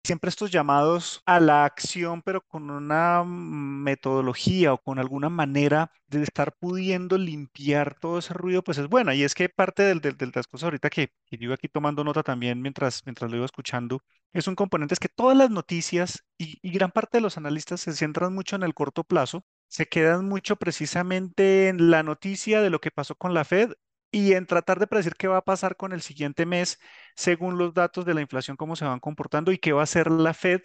Siempre 0.08 0.28
estos 0.30 0.50
llamados 0.50 1.22
a 1.26 1.40
la 1.40 1.64
acción, 1.64 2.22
pero 2.22 2.40
con 2.46 2.70
una 2.70 3.22
metodología 3.24 4.72
o 4.72 4.78
con 4.82 4.98
alguna 4.98 5.28
manera 5.30 5.90
de 6.08 6.22
estar 6.22 6.56
pudiendo 6.58 7.18
limpiar 7.18 7.94
todo 8.00 8.18
ese 8.18 8.34
ruido, 8.34 8.62
pues 8.64 8.78
es 8.78 8.88
buena. 8.88 9.14
Y 9.14 9.22
es 9.24 9.34
que 9.34 9.48
parte 9.48 9.82
del, 9.84 10.00
del- 10.00 10.16
de 10.16 10.30
las 10.34 10.46
cosas 10.46 10.64
ahorita 10.64 10.90
que, 10.90 11.08
que 11.26 11.36
iba 11.40 11.54
aquí 11.54 11.68
tomando 11.68 12.04
nota 12.04 12.22
también 12.22 12.60
mientras, 12.62 13.02
mientras 13.06 13.30
lo 13.30 13.36
iba 13.36 13.46
escuchando, 13.46 14.02
es 14.32 14.46
un 14.48 14.54
componente, 14.54 14.94
es 14.94 15.00
que 15.00 15.08
todas 15.08 15.36
las 15.36 15.50
noticias 15.50 16.24
y 16.38 16.70
gran 16.70 16.90
parte 16.90 17.18
de 17.18 17.22
los 17.22 17.36
analistas 17.36 17.80
se 17.80 17.92
centran 17.94 18.34
mucho 18.34 18.56
en 18.56 18.62
el 18.62 18.74
corto 18.74 19.04
plazo, 19.04 19.44
se 19.68 19.86
quedan 19.86 20.26
mucho 20.28 20.56
precisamente 20.56 21.68
en 21.68 21.90
la 21.90 22.02
noticia 22.02 22.62
de 22.62 22.70
lo 22.70 22.80
que 22.80 22.90
pasó 22.90 23.14
con 23.16 23.34
la 23.34 23.44
Fed 23.44 23.72
y 24.10 24.32
en 24.34 24.46
tratar 24.46 24.78
de 24.78 24.86
predecir 24.86 25.14
qué 25.16 25.28
va 25.28 25.38
a 25.38 25.44
pasar 25.44 25.76
con 25.76 25.92
el 25.92 26.02
siguiente 26.02 26.46
mes 26.46 26.78
según 27.14 27.58
los 27.58 27.74
datos 27.74 28.04
de 28.04 28.14
la 28.14 28.20
inflación, 28.22 28.56
cómo 28.56 28.76
se 28.76 28.84
van 28.84 29.00
comportando 29.00 29.52
y 29.52 29.58
qué 29.58 29.72
va 29.72 29.80
a 29.82 29.84
hacer 29.84 30.10
la 30.10 30.34
Fed 30.34 30.62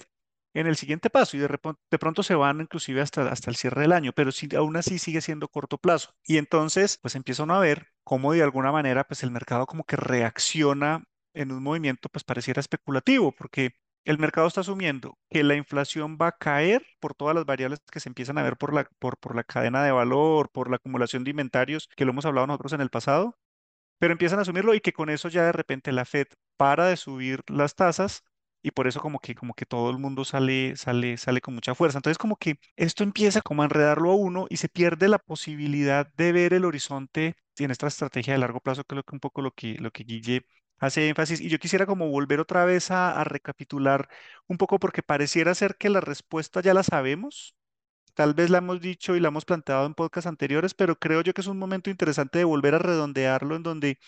en 0.53 0.67
el 0.67 0.75
siguiente 0.75 1.09
paso. 1.09 1.37
Y 1.37 1.39
de, 1.39 1.47
de 1.91 1.99
pronto 1.99 2.23
se 2.23 2.35
van 2.35 2.61
inclusive 2.61 3.01
hasta, 3.01 3.29
hasta 3.31 3.49
el 3.49 3.55
cierre 3.55 3.81
del 3.81 3.91
año, 3.91 4.13
pero 4.13 4.31
aún 4.57 4.77
así 4.77 4.99
sigue 4.99 5.21
siendo 5.21 5.47
corto 5.47 5.77
plazo. 5.77 6.15
Y 6.25 6.37
entonces, 6.37 6.97
pues 7.01 7.15
empieza 7.15 7.43
uno 7.43 7.55
a 7.55 7.59
ver 7.59 7.87
cómo 8.03 8.33
de 8.33 8.43
alguna 8.43 8.71
manera, 8.71 9.03
pues 9.05 9.23
el 9.23 9.31
mercado 9.31 9.65
como 9.65 9.83
que 9.85 9.95
reacciona 9.97 11.03
en 11.33 11.51
un 11.51 11.63
movimiento, 11.63 12.09
pues 12.09 12.23
pareciera 12.23 12.59
especulativo, 12.59 13.31
porque 13.33 13.75
el 14.05 14.17
mercado 14.19 14.47
está 14.47 14.61
asumiendo 14.61 15.17
que 15.29 15.43
la 15.43 15.55
inflación 15.55 16.17
va 16.21 16.27
a 16.27 16.31
caer 16.37 16.85
por 16.99 17.13
todas 17.15 17.35
las 17.35 17.45
variables 17.45 17.79
que 17.91 17.99
se 17.99 18.09
empiezan 18.09 18.37
a 18.37 18.43
ver 18.43 18.57
por 18.57 18.73
la, 18.73 18.85
por, 18.99 19.17
por 19.17 19.35
la 19.35 19.43
cadena 19.43 19.83
de 19.83 19.91
valor, 19.91 20.49
por 20.51 20.69
la 20.69 20.77
acumulación 20.77 21.23
de 21.23 21.31
inventarios, 21.31 21.89
que 21.95 22.05
lo 22.05 22.11
hemos 22.11 22.25
hablado 22.25 22.47
nosotros 22.47 22.73
en 22.73 22.81
el 22.81 22.89
pasado, 22.89 23.37
pero 23.99 24.13
empiezan 24.13 24.39
a 24.39 24.41
asumirlo 24.43 24.73
y 24.73 24.81
que 24.81 24.93
con 24.93 25.09
eso 25.09 25.29
ya 25.29 25.43
de 25.45 25.51
repente 25.51 25.91
la 25.91 26.05
Fed 26.05 26.27
para 26.57 26.87
de 26.87 26.97
subir 26.97 27.41
las 27.49 27.75
tasas 27.75 28.23
y 28.61 28.71
por 28.71 28.87
eso 28.87 28.99
como 29.01 29.19
que 29.19 29.35
como 29.35 29.53
que 29.53 29.65
todo 29.65 29.89
el 29.89 29.97
mundo 29.97 30.25
sale 30.25 30.75
sale 30.77 31.17
sale 31.17 31.41
con 31.41 31.53
mucha 31.55 31.75
fuerza. 31.75 31.97
Entonces 31.99 32.17
como 32.17 32.37
que 32.37 32.57
esto 32.75 33.03
empieza 33.03 33.41
como 33.41 33.61
a 33.61 33.65
enredarlo 33.65 34.11
a 34.11 34.15
uno 34.15 34.47
y 34.49 34.57
se 34.57 34.69
pierde 34.69 35.07
la 35.09 35.19
posibilidad 35.19 36.07
de 36.15 36.31
ver 36.31 36.53
el 36.53 36.65
horizonte 36.65 37.35
en 37.57 37.71
esta 37.71 37.87
estrategia 37.87 38.33
de 38.33 38.39
largo 38.39 38.59
plazo, 38.61 38.83
que 38.83 38.95
es 38.95 38.97
lo 38.97 39.03
que 39.03 39.15
un 39.15 39.19
poco 39.19 39.41
lo 39.41 39.51
que 39.51 39.75
lo 39.79 39.91
que 39.91 40.03
Guille 40.03 40.45
hace 40.85 41.07
énfasis 41.09 41.41
y 41.41 41.49
yo 41.49 41.59
quisiera 41.59 41.85
como 41.85 42.09
volver 42.09 42.39
otra 42.39 42.65
vez 42.65 42.91
a, 42.91 43.23
recapitular 43.23 44.09
un 44.47 44.57
poco 44.57 44.79
porque 44.79 45.03
pareciera 45.03 45.55
ser 45.55 45.75
que 45.77 45.89
la 45.89 46.01
respuesta 46.01 46.61
ya 46.61 46.73
la 46.73 46.83
sabemos. 46.83 47.55
Tal 48.15 48.33
vez 48.35 48.49
la 48.49 48.59
hemos 48.59 48.81
dicho 48.81 49.15
y 49.15 49.19
la 49.19 49.29
hemos 49.29 49.45
planteado 49.45 49.85
en 49.87 49.95
podcasts 49.95 50.27
anteriores, 50.27 50.73
pero 50.73 50.97
creo 50.99 51.21
yo 51.21 51.33
que 51.33 51.41
es 51.41 51.47
un 51.47 51.57
momento 51.59 51.89
interesante 51.89 52.39
de 52.39 52.45
volver 52.45 52.75
a 52.75 52.79
redondearlo 52.79 53.55
en 53.55 53.63
donde, 53.63 53.99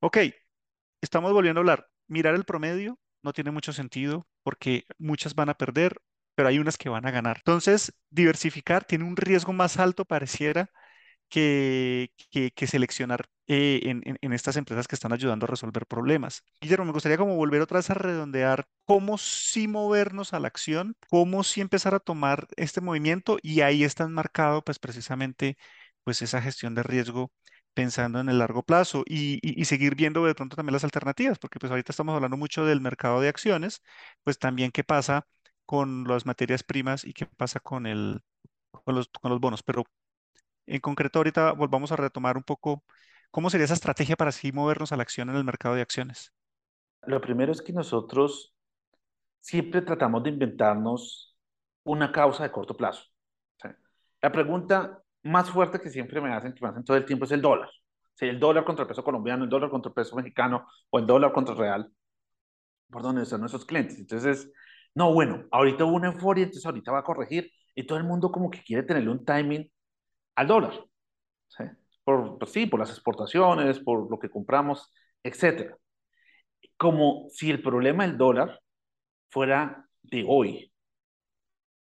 ok, 0.00 0.18
estamos 1.00 1.32
volviendo 1.32 1.60
a 1.60 1.62
hablar, 1.62 1.88
mirar 2.08 2.34
el 2.34 2.44
promedio 2.44 2.98
no 3.22 3.32
tiene 3.32 3.50
mucho 3.50 3.72
sentido 3.72 4.26
porque 4.42 4.86
muchas 4.98 5.34
van 5.34 5.48
a 5.50 5.54
perder, 5.54 6.00
pero 6.34 6.48
hay 6.48 6.58
unas 6.58 6.78
que 6.78 6.88
van 6.88 7.06
a 7.06 7.10
ganar. 7.10 7.38
Entonces, 7.38 7.94
diversificar 8.10 8.84
tiene 8.84 9.04
un 9.04 9.16
riesgo 9.16 9.52
más 9.52 9.78
alto, 9.78 10.04
pareciera, 10.04 10.70
que, 11.28 12.10
que, 12.30 12.50
que 12.52 12.66
seleccionar 12.66 13.28
eh, 13.46 13.80
en, 13.84 14.02
en- 14.20 14.32
estas 14.32 14.56
empresas 14.56 14.88
que 14.88 14.94
están 14.96 15.12
ayudando 15.12 15.44
a 15.46 15.48
resolver 15.48 15.86
problemas. 15.86 16.42
Guillermo, 16.60 16.86
me 16.86 16.92
gustaría 16.92 17.18
como 17.18 17.36
volver 17.36 17.60
otra 17.62 17.78
vez 17.78 17.90
a 17.90 17.94
redondear 17.94 18.66
cómo 18.84 19.18
sí 19.18 19.68
movernos 19.68 20.32
a 20.34 20.40
la 20.40 20.48
acción, 20.48 20.96
cómo 21.10 21.44
sí 21.44 21.60
empezar 21.60 21.94
a 21.94 22.00
tomar 22.00 22.46
este 22.56 22.80
movimiento 22.80 23.38
y 23.42 23.60
ahí 23.62 23.84
está 23.84 24.04
enmarcado 24.04 24.62
pues 24.62 24.78
precisamente 24.78 25.56
pues 26.04 26.22
esa 26.22 26.40
gestión 26.42 26.74
de 26.74 26.82
riesgo 26.82 27.32
pensando 27.74 28.20
en 28.20 28.28
el 28.28 28.38
largo 28.38 28.62
plazo 28.62 29.04
y, 29.06 29.34
y- 29.42 29.60
y 29.60 29.64
seguir 29.66 29.94
viendo 29.94 30.24
de 30.24 30.34
pronto 30.34 30.56
también 30.56 30.72
las 30.74 30.84
alternativas, 30.84 31.38
porque 31.38 31.58
pues 31.60 31.70
ahorita 31.70 31.92
estamos 31.92 32.14
hablando 32.14 32.36
mucho 32.36 32.64
del 32.64 32.80
mercado 32.80 33.20
de 33.20 33.28
acciones, 33.28 33.82
pues 34.24 34.38
también 34.38 34.70
qué 34.72 34.82
pasa 34.84 35.26
con 35.66 36.04
las 36.04 36.26
materias 36.26 36.62
primas 36.64 37.04
y 37.04 37.12
qué 37.12 37.26
pasa 37.26 37.60
con 37.60 37.86
el, 37.86 38.20
con 38.70 38.94
los, 38.94 39.08
con 39.08 39.30
los 39.30 39.40
bonos. 39.40 39.62
Pero 39.62 39.84
en 40.68 40.80
concreto, 40.80 41.18
ahorita 41.18 41.52
volvamos 41.52 41.92
a 41.92 41.96
retomar 41.96 42.36
un 42.36 42.42
poco 42.42 42.84
cómo 43.30 43.50
sería 43.50 43.64
esa 43.64 43.74
estrategia 43.74 44.16
para 44.16 44.30
así 44.30 44.52
movernos 44.52 44.92
a 44.92 44.96
la 44.96 45.02
acción 45.02 45.30
en 45.30 45.36
el 45.36 45.44
mercado 45.44 45.74
de 45.74 45.82
acciones. 45.82 46.32
Lo 47.06 47.20
primero 47.20 47.52
es 47.52 47.62
que 47.62 47.72
nosotros 47.72 48.54
siempre 49.40 49.82
tratamos 49.82 50.22
de 50.22 50.30
inventarnos 50.30 51.36
una 51.84 52.12
causa 52.12 52.42
de 52.42 52.52
corto 52.52 52.76
plazo. 52.76 53.04
La 54.20 54.32
pregunta 54.32 55.02
más 55.22 55.50
fuerte 55.50 55.80
que 55.80 55.90
siempre 55.90 56.20
me 56.20 56.32
hacen, 56.34 56.52
que 56.52 56.62
me 56.62 56.70
hacen 56.70 56.84
todo 56.84 56.96
el 56.96 57.04
tiempo, 57.04 57.24
es 57.24 57.32
el 57.32 57.40
dólar. 57.40 57.70
¿Sí? 58.14 58.26
El 58.26 58.40
dólar 58.40 58.64
contra 58.64 58.82
el 58.82 58.88
peso 58.88 59.04
colombiano, 59.04 59.44
el 59.44 59.50
dólar 59.50 59.70
contra 59.70 59.90
el 59.90 59.94
peso 59.94 60.16
mexicano 60.16 60.66
o 60.90 60.98
el 60.98 61.06
dólar 61.06 61.32
contra 61.32 61.54
el 61.54 61.60
real. 61.60 61.92
¿Por 62.90 63.02
dónde 63.02 63.22
están 63.22 63.40
nuestros 63.40 63.64
clientes? 63.64 63.98
Entonces, 63.98 64.50
no, 64.94 65.12
bueno, 65.12 65.44
ahorita 65.52 65.84
hubo 65.84 65.94
una 65.94 66.08
euforia, 66.08 66.44
entonces 66.44 66.66
ahorita 66.66 66.90
va 66.90 67.00
a 67.00 67.04
corregir 67.04 67.52
y 67.74 67.86
todo 67.86 67.98
el 67.98 68.04
mundo 68.04 68.32
como 68.32 68.50
que 68.50 68.62
quiere 68.62 68.82
tenerle 68.82 69.10
un 69.10 69.24
timing 69.24 69.70
al 70.38 70.46
dólar. 70.46 70.72
¿sí? 71.48 71.64
Por, 72.04 72.38
pues 72.38 72.52
sí, 72.52 72.66
por 72.66 72.78
las 72.80 72.90
exportaciones, 72.90 73.80
por 73.80 74.08
lo 74.08 74.18
que 74.18 74.30
compramos, 74.30 74.92
etcétera. 75.22 75.76
Como 76.76 77.26
si 77.30 77.50
el 77.50 77.60
problema 77.60 78.06
del 78.06 78.16
dólar 78.16 78.60
fuera 79.30 79.88
de 80.02 80.24
hoy. 80.26 80.72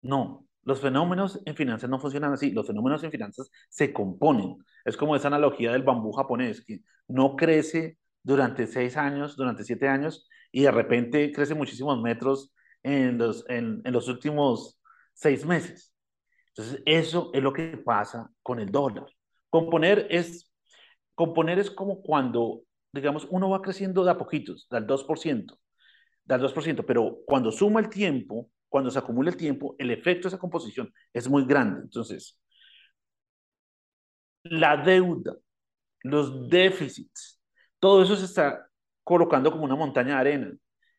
No, 0.02 0.48
los 0.64 0.80
fenómenos 0.80 1.42
en 1.46 1.56
finanzas 1.56 1.90
no 1.90 2.00
funcionan 2.00 2.32
así. 2.32 2.52
Los 2.52 2.68
fenómenos 2.68 3.04
en 3.04 3.12
finanzas 3.12 3.52
se 3.70 3.92
componen. 3.92 4.58
Es 4.86 4.96
como 4.96 5.18
esa 5.18 5.28
analogía 5.28 5.74
del 5.74 5.84
bambú 5.84 6.14
japonés, 6.14 6.64
que 6.64 6.80
no 7.10 7.36
crece 7.36 7.98
durante 8.24 8.68
seis 8.68 8.96
años, 8.96 9.36
durante 9.36 9.66
siete 9.66 9.90
años, 9.90 10.30
y 10.52 10.62
de 10.62 10.72
repente 10.72 11.32
crece 11.34 11.56
muchísimos 11.56 12.02
metros 12.02 12.54
en 12.84 13.18
los, 13.18 13.46
en, 13.50 13.82
en 13.84 13.94
los 13.94 14.08
últimos 14.08 14.80
seis 15.14 15.46
meses. 15.46 15.95
Entonces, 16.56 16.82
eso 16.86 17.32
es 17.34 17.44
lo 17.44 17.52
que 17.52 17.78
pasa 17.78 18.32
con 18.42 18.60
el 18.60 18.72
dólar. 18.72 19.06
Componer 19.50 20.08
es, 20.10 20.52
componer 21.14 21.60
es 21.60 21.70
como 21.70 22.02
cuando, 22.02 22.62
digamos, 22.94 23.28
uno 23.30 23.50
va 23.50 23.62
creciendo 23.62 24.04
de 24.06 24.12
a 24.12 24.18
poquitos, 24.18 24.68
del 24.70 24.88
2%, 24.88 25.60
del 26.24 26.42
2%, 26.42 26.86
pero 26.86 27.18
cuando 27.26 27.52
suma 27.52 27.82
el 27.82 27.90
tiempo, 27.90 28.50
cuando 28.70 28.90
se 28.90 29.00
acumula 29.00 29.30
el 29.30 29.38
tiempo, 29.38 29.76
el 29.78 29.92
efecto 29.92 30.24
de 30.24 30.30
esa 30.30 30.40
composición 30.40 30.94
es 31.14 31.30
muy 31.30 31.46
grande. 31.46 31.82
Entonces, 31.82 32.40
la 34.44 34.78
deuda, 34.78 35.36
los 36.04 36.50
déficits, 36.50 37.42
todo 37.80 38.04
eso 38.04 38.16
se 38.16 38.26
está 38.26 38.70
colocando 39.04 39.52
como 39.52 39.66
una 39.66 39.76
montaña 39.76 40.16
de 40.16 40.20
arena. 40.20 40.54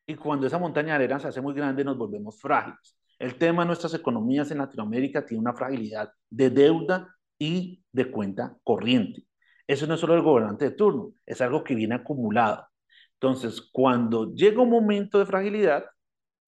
Y 0.06 0.14
cuando 0.16 0.46
esa 0.46 0.58
montaña 0.58 0.98
de 0.98 1.04
arena 1.04 1.20
se 1.20 1.28
hace 1.28 1.40
muy 1.40 1.54
grande, 1.54 1.84
nos 1.84 1.96
volvemos 1.96 2.38
frágiles. 2.40 2.96
El 3.18 3.36
tema 3.36 3.62
de 3.62 3.68
nuestras 3.68 3.94
economías 3.94 4.50
en 4.50 4.58
Latinoamérica 4.58 5.24
tiene 5.24 5.40
una 5.40 5.54
fragilidad 5.54 6.12
de 6.28 6.50
deuda 6.50 7.16
y 7.38 7.82
de 7.92 8.10
cuenta 8.10 8.56
corriente. 8.62 9.24
Eso 9.66 9.86
no 9.86 9.94
es 9.94 10.00
solo 10.00 10.14
el 10.14 10.22
gobernante 10.22 10.66
de 10.66 10.70
turno, 10.72 11.12
es 11.24 11.40
algo 11.40 11.64
que 11.64 11.74
viene 11.74 11.94
acumulado. 11.94 12.66
Entonces, 13.14 13.60
cuando 13.72 14.34
llega 14.34 14.62
un 14.62 14.70
momento 14.70 15.18
de 15.18 15.26
fragilidad, 15.26 15.84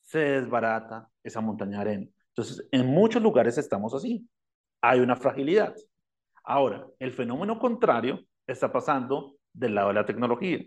se 0.02 0.18
desbarata 0.18 1.08
esa 1.22 1.40
montaña 1.40 1.78
de 1.78 1.80
arena. 1.80 2.06
Entonces, 2.28 2.68
en 2.70 2.87
muchos 2.87 3.22
lugares 3.22 3.58
estamos 3.58 3.94
así. 3.94 4.28
Hay 4.80 5.00
una 5.00 5.16
fragilidad. 5.16 5.75
Ahora, 6.44 6.87
el 6.98 7.12
fenómeno 7.12 7.58
contrario 7.58 8.20
está 8.46 8.70
pasando 8.70 9.37
del 9.52 9.75
lado 9.75 9.88
de 9.88 9.94
la 9.94 10.06
tecnología, 10.06 10.58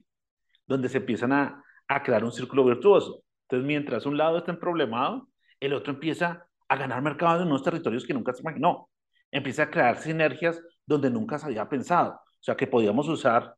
donde 0.68 0.90
se 0.90 0.98
empiezan 0.98 1.32
a, 1.32 1.64
a 1.88 2.04
crear 2.04 2.24
un 2.24 2.32
círculo 2.32 2.66
virtuoso. 2.66 3.24
Entonces, 3.44 3.68
mientras 3.68 4.06
un 4.06 4.18
lado 4.18 4.40
está 4.40 4.60
problemado, 4.60 5.31
el 5.62 5.74
otro 5.74 5.94
empieza 5.94 6.46
a 6.68 6.76
ganar 6.76 7.02
mercado 7.02 7.42
en 7.42 7.48
unos 7.48 7.64
territorios 7.64 8.06
que 8.06 8.14
nunca 8.14 8.34
se 8.34 8.42
imaginó. 8.42 8.90
Empieza 9.32 9.64
a 9.64 9.70
crear 9.70 9.98
sinergias 9.98 10.62
donde 10.86 11.10
nunca 11.10 11.38
se 11.38 11.46
había 11.46 11.70
pensado. 11.70 12.14
O 12.14 12.44
sea, 12.44 12.56
que 12.56 12.68
podíamos 12.68 13.08
usar 13.08 13.56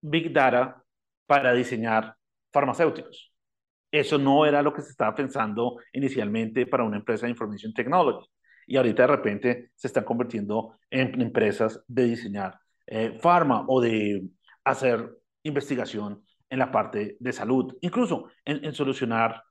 Big 0.00 0.32
Data 0.32 0.82
para 1.26 1.52
diseñar 1.52 2.16
farmacéuticos. 2.52 3.32
Eso 3.90 4.18
no 4.18 4.46
era 4.46 4.62
lo 4.62 4.72
que 4.72 4.82
se 4.82 4.90
estaba 4.90 5.14
pensando 5.14 5.78
inicialmente 5.92 6.66
para 6.66 6.84
una 6.84 6.98
empresa 6.98 7.26
de 7.26 7.30
Information 7.30 7.74
Technology. 7.74 8.26
Y 8.66 8.76
ahorita 8.76 9.02
de 9.02 9.08
repente 9.08 9.70
se 9.74 9.88
están 9.88 10.04
convirtiendo 10.04 10.78
en 10.90 11.20
empresas 11.20 11.82
de 11.88 12.04
diseñar 12.04 12.58
eh, 12.86 13.18
farma 13.20 13.64
o 13.66 13.80
de 13.80 14.22
hacer 14.64 15.10
investigación 15.42 16.22
en 16.48 16.58
la 16.60 16.70
parte 16.70 17.16
de 17.18 17.32
salud, 17.32 17.76
incluso 17.80 18.28
en 18.44 18.72
solucionar 18.72 19.42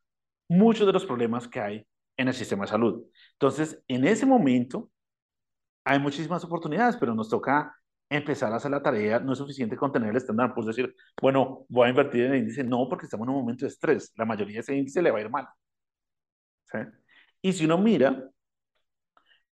muchos 0.47 0.85
de 0.87 0.93
los 0.93 1.05
problemas 1.05 1.47
que 1.47 1.59
hay 1.59 1.87
en 2.17 2.27
el 2.27 2.33
sistema 2.33 2.65
de 2.65 2.71
salud. 2.71 3.03
Entonces, 3.33 3.81
en 3.87 4.05
ese 4.05 4.25
momento 4.25 4.89
hay 5.83 5.99
muchísimas 5.99 6.43
oportunidades, 6.43 6.97
pero 6.97 7.13
nos 7.13 7.29
toca 7.29 7.75
empezar 8.09 8.51
a 8.53 8.57
hacer 8.57 8.71
la 8.71 8.81
tarea. 8.81 9.19
No 9.19 9.33
es 9.33 9.39
suficiente 9.39 9.77
con 9.77 9.91
tener 9.91 10.09
el 10.09 10.17
estándar, 10.17 10.53
pues 10.53 10.67
decir, 10.67 10.95
bueno, 11.21 11.65
voy 11.69 11.87
a 11.87 11.89
invertir 11.89 12.25
en 12.25 12.33
el 12.33 12.39
índice. 12.39 12.63
No, 12.63 12.87
porque 12.89 13.05
estamos 13.05 13.25
en 13.25 13.33
un 13.33 13.41
momento 13.41 13.65
de 13.65 13.69
estrés. 13.69 14.11
La 14.15 14.25
mayoría 14.25 14.55
de 14.55 14.59
ese 14.61 14.75
índice 14.75 15.01
le 15.01 15.11
va 15.11 15.19
a 15.19 15.21
ir 15.21 15.29
mal. 15.29 15.47
¿sí? 16.71 16.77
Y 17.41 17.53
si 17.53 17.65
uno 17.65 17.77
mira, 17.77 18.29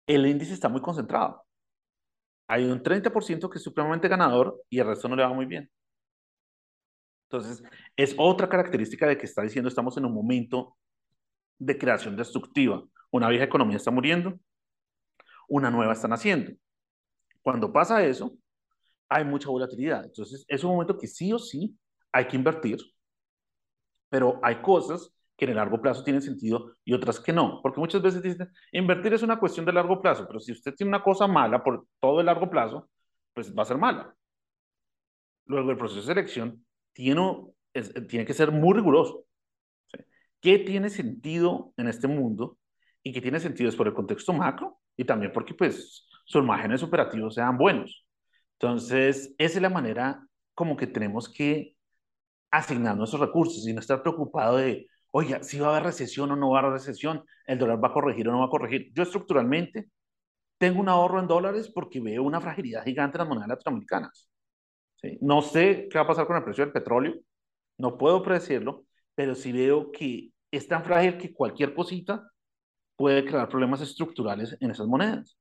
el 0.07 0.25
índice 0.25 0.53
está 0.53 0.69
muy 0.69 0.81
concentrado. 0.81 1.43
Hay 2.47 2.65
un 2.65 2.81
30% 2.81 3.49
que 3.49 3.57
es 3.57 3.63
supremamente 3.63 4.07
ganador 4.07 4.61
y 4.69 4.79
el 4.79 4.87
resto 4.87 5.07
no 5.07 5.15
le 5.15 5.23
va 5.23 5.33
muy 5.33 5.45
bien. 5.45 5.69
Entonces, 7.35 7.63
es 7.95 8.15
otra 8.17 8.47
característica 8.47 9.07
de 9.07 9.17
que 9.17 9.25
está 9.25 9.41
diciendo 9.41 9.67
estamos 9.67 9.97
en 9.97 10.05
un 10.05 10.13
momento 10.13 10.77
de 11.57 11.77
creación 11.77 12.15
destructiva. 12.15 12.83
Una 13.11 13.29
vieja 13.29 13.45
economía 13.45 13.77
está 13.77 13.91
muriendo, 13.91 14.39
una 15.47 15.69
nueva 15.69 15.93
está 15.93 16.07
naciendo. 16.07 16.53
Cuando 17.41 17.71
pasa 17.71 18.03
eso, 18.05 18.37
hay 19.09 19.25
mucha 19.25 19.49
volatilidad. 19.49 20.05
Entonces, 20.05 20.45
es 20.47 20.63
un 20.63 20.71
momento 20.71 20.97
que 20.97 21.07
sí 21.07 21.31
o 21.33 21.39
sí 21.39 21.77
hay 22.11 22.27
que 22.27 22.37
invertir, 22.37 22.79
pero 24.09 24.39
hay 24.41 24.61
cosas 24.61 25.11
que 25.37 25.45
en 25.45 25.51
el 25.51 25.57
largo 25.57 25.81
plazo 25.81 26.03
tienen 26.03 26.21
sentido 26.21 26.77
y 26.85 26.93
otras 26.93 27.19
que 27.19 27.33
no, 27.33 27.59
porque 27.61 27.81
muchas 27.81 28.01
veces 28.01 28.21
dicen, 28.21 28.49
invertir 28.71 29.13
es 29.13 29.21
una 29.21 29.37
cuestión 29.37 29.65
de 29.65 29.73
largo 29.73 30.01
plazo, 30.01 30.25
pero 30.25 30.39
si 30.39 30.53
usted 30.53 30.73
tiene 30.73 30.89
una 30.89 31.03
cosa 31.03 31.27
mala 31.27 31.61
por 31.61 31.85
todo 31.99 32.21
el 32.21 32.25
largo 32.27 32.49
plazo, 32.49 32.89
pues 33.33 33.53
va 33.53 33.63
a 33.63 33.65
ser 33.65 33.77
mala. 33.77 34.15
Luego 35.45 35.71
el 35.71 35.77
proceso 35.77 35.99
de 35.99 36.07
selección 36.07 36.64
tiene, 36.95 38.25
que 38.25 38.33
ser 38.33 38.51
muy 38.51 38.73
riguroso. 38.73 39.25
¿Qué 40.41 40.59
tiene 40.59 40.89
sentido 40.89 41.73
en 41.77 41.87
este 41.87 42.07
mundo? 42.07 42.57
Y 43.03 43.11
qué 43.13 43.21
tiene 43.21 43.39
sentido 43.39 43.69
es 43.69 43.75
por 43.75 43.87
el 43.87 43.93
contexto 43.93 44.33
macro 44.33 44.79
y 44.95 45.03
también 45.03 45.31
porque 45.33 45.53
pues 45.53 46.07
sus 46.25 46.43
márgenes 46.43 46.81
operativos 46.81 47.35
sean 47.35 47.57
buenos. 47.57 48.05
Entonces, 48.53 49.35
esa 49.37 49.57
es 49.57 49.61
la 49.61 49.69
manera 49.69 50.25
como 50.53 50.77
que 50.77 50.87
tenemos 50.87 51.29
que 51.29 51.75
asignar 52.49 52.95
nuestros 52.95 53.21
recursos 53.21 53.67
y 53.67 53.73
no 53.73 53.81
estar 53.81 54.01
preocupado 54.01 54.57
de, 54.57 54.87
oiga, 55.11 55.43
si 55.43 55.59
va 55.59 55.67
a 55.67 55.71
haber 55.71 55.83
recesión 55.83 56.31
o 56.31 56.35
no 56.37 56.51
va 56.51 56.59
a 56.59 56.61
haber 56.61 56.73
recesión, 56.73 57.25
el 57.45 57.59
dólar 57.59 57.83
va 57.83 57.89
a 57.89 57.93
corregir 57.93 58.29
o 58.29 58.31
no 58.31 58.39
va 58.39 58.45
a 58.45 58.49
corregir. 58.49 58.91
Yo 58.93 59.03
estructuralmente 59.03 59.89
tengo 60.57 60.79
un 60.79 60.87
ahorro 60.87 61.19
en 61.19 61.27
dólares 61.27 61.69
porque 61.73 61.99
veo 61.99 62.23
una 62.23 62.39
fragilidad 62.39 62.85
gigante 62.85 63.17
en 63.17 63.19
las 63.19 63.27
monedas 63.27 63.49
latinoamericanas. 63.49 64.29
No 65.21 65.41
sé 65.41 65.87
qué 65.89 65.97
va 65.97 66.03
a 66.03 66.07
pasar 66.07 66.27
con 66.27 66.37
el 66.37 66.43
precio 66.43 66.63
del 66.63 66.73
petróleo, 66.73 67.15
no 67.77 67.97
puedo 67.97 68.23
predecirlo, 68.23 68.85
pero 69.15 69.35
sí 69.35 69.51
veo 69.51 69.91
que 69.91 70.31
es 70.51 70.67
tan 70.67 70.83
frágil 70.83 71.17
que 71.17 71.33
cualquier 71.33 71.73
cosita 71.73 72.23
puede 72.95 73.25
crear 73.25 73.49
problemas 73.49 73.81
estructurales 73.81 74.57
en 74.59 74.71
esas 74.71 74.87
monedas. 74.87 75.37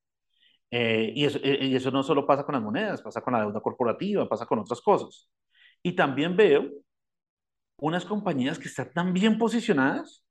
Eh, 0.70 1.12
y, 1.14 1.24
eso, 1.24 1.38
eh, 1.42 1.66
y 1.66 1.76
eso 1.76 1.90
no 1.90 2.02
solo 2.02 2.26
pasa 2.26 2.44
con 2.44 2.54
las 2.54 2.62
monedas, 2.62 3.02
pasa 3.02 3.20
con 3.20 3.32
la 3.34 3.40
deuda 3.40 3.60
corporativa, 3.60 4.28
pasa 4.28 4.46
con 4.46 4.58
otras 4.58 4.80
cosas. 4.80 5.30
Y 5.82 5.92
también 5.94 6.36
veo 6.36 6.68
unas 7.78 8.04
compañías 8.04 8.58
que 8.58 8.68
están 8.68 8.92
tan 8.92 9.12
bien 9.12 9.38
posicionadas 9.38 10.24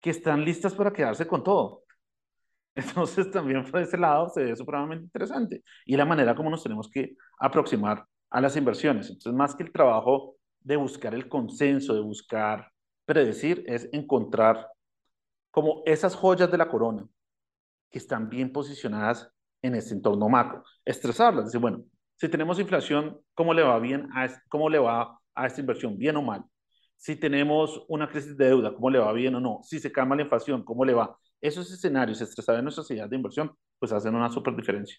que 0.00 0.10
están 0.10 0.44
listas 0.44 0.74
para 0.74 0.92
quedarse 0.92 1.26
con 1.26 1.42
todo. 1.42 1.84
Entonces 2.74 3.30
también 3.30 3.64
por 3.70 3.80
ese 3.80 3.98
lado 3.98 4.28
se 4.30 4.44
ve 4.44 4.56
supremamente 4.56 5.04
interesante 5.04 5.62
y 5.84 5.96
la 5.96 6.04
manera 6.04 6.34
como 6.34 6.50
nos 6.50 6.62
tenemos 6.62 6.88
que 6.88 7.16
aproximar 7.38 8.06
a 8.30 8.40
las 8.40 8.56
inversiones. 8.56 9.08
Entonces 9.08 9.34
más 9.34 9.54
que 9.54 9.62
el 9.62 9.72
trabajo 9.72 10.36
de 10.60 10.76
buscar 10.76 11.14
el 11.14 11.28
consenso, 11.28 11.94
de 11.94 12.00
buscar 12.00 12.70
predecir, 13.04 13.64
es 13.66 13.88
encontrar 13.92 14.68
como 15.50 15.82
esas 15.84 16.14
joyas 16.14 16.50
de 16.50 16.58
la 16.58 16.68
corona 16.68 17.06
que 17.90 17.98
están 17.98 18.28
bien 18.28 18.52
posicionadas 18.52 19.30
en 19.62 19.74
este 19.74 19.94
entorno 19.94 20.28
macro. 20.28 20.62
Estresarlas, 20.84 21.46
decir, 21.46 21.60
bueno, 21.60 21.84
si 22.16 22.28
tenemos 22.28 22.58
inflación, 22.58 23.18
¿cómo 23.34 23.52
le 23.54 23.62
va 23.62 23.78
bien 23.78 24.08
a, 24.14 24.28
cómo 24.48 24.68
le 24.68 24.78
va 24.78 25.18
a 25.34 25.46
esta 25.46 25.60
inversión, 25.60 25.98
bien 25.98 26.16
o 26.16 26.22
mal? 26.22 26.44
Si 26.96 27.16
tenemos 27.16 27.82
una 27.88 28.08
crisis 28.08 28.36
de 28.36 28.46
deuda, 28.46 28.74
¿cómo 28.74 28.90
le 28.90 28.98
va 28.98 29.12
bien 29.12 29.34
o 29.34 29.40
no? 29.40 29.60
Si 29.62 29.80
se 29.80 29.90
calma 29.90 30.14
la 30.14 30.22
inflación, 30.22 30.62
¿cómo 30.62 30.84
le 30.84 30.92
va? 30.92 31.16
Esos 31.40 31.72
escenarios 31.72 32.20
estresados 32.20 32.58
en 32.58 32.64
nuestra 32.64 32.82
sociedad 32.82 33.08
de 33.08 33.16
inversión, 33.16 33.50
pues 33.78 33.90
hacen 33.92 34.14
una 34.14 34.30
super 34.30 34.54
diferencia. 34.54 34.98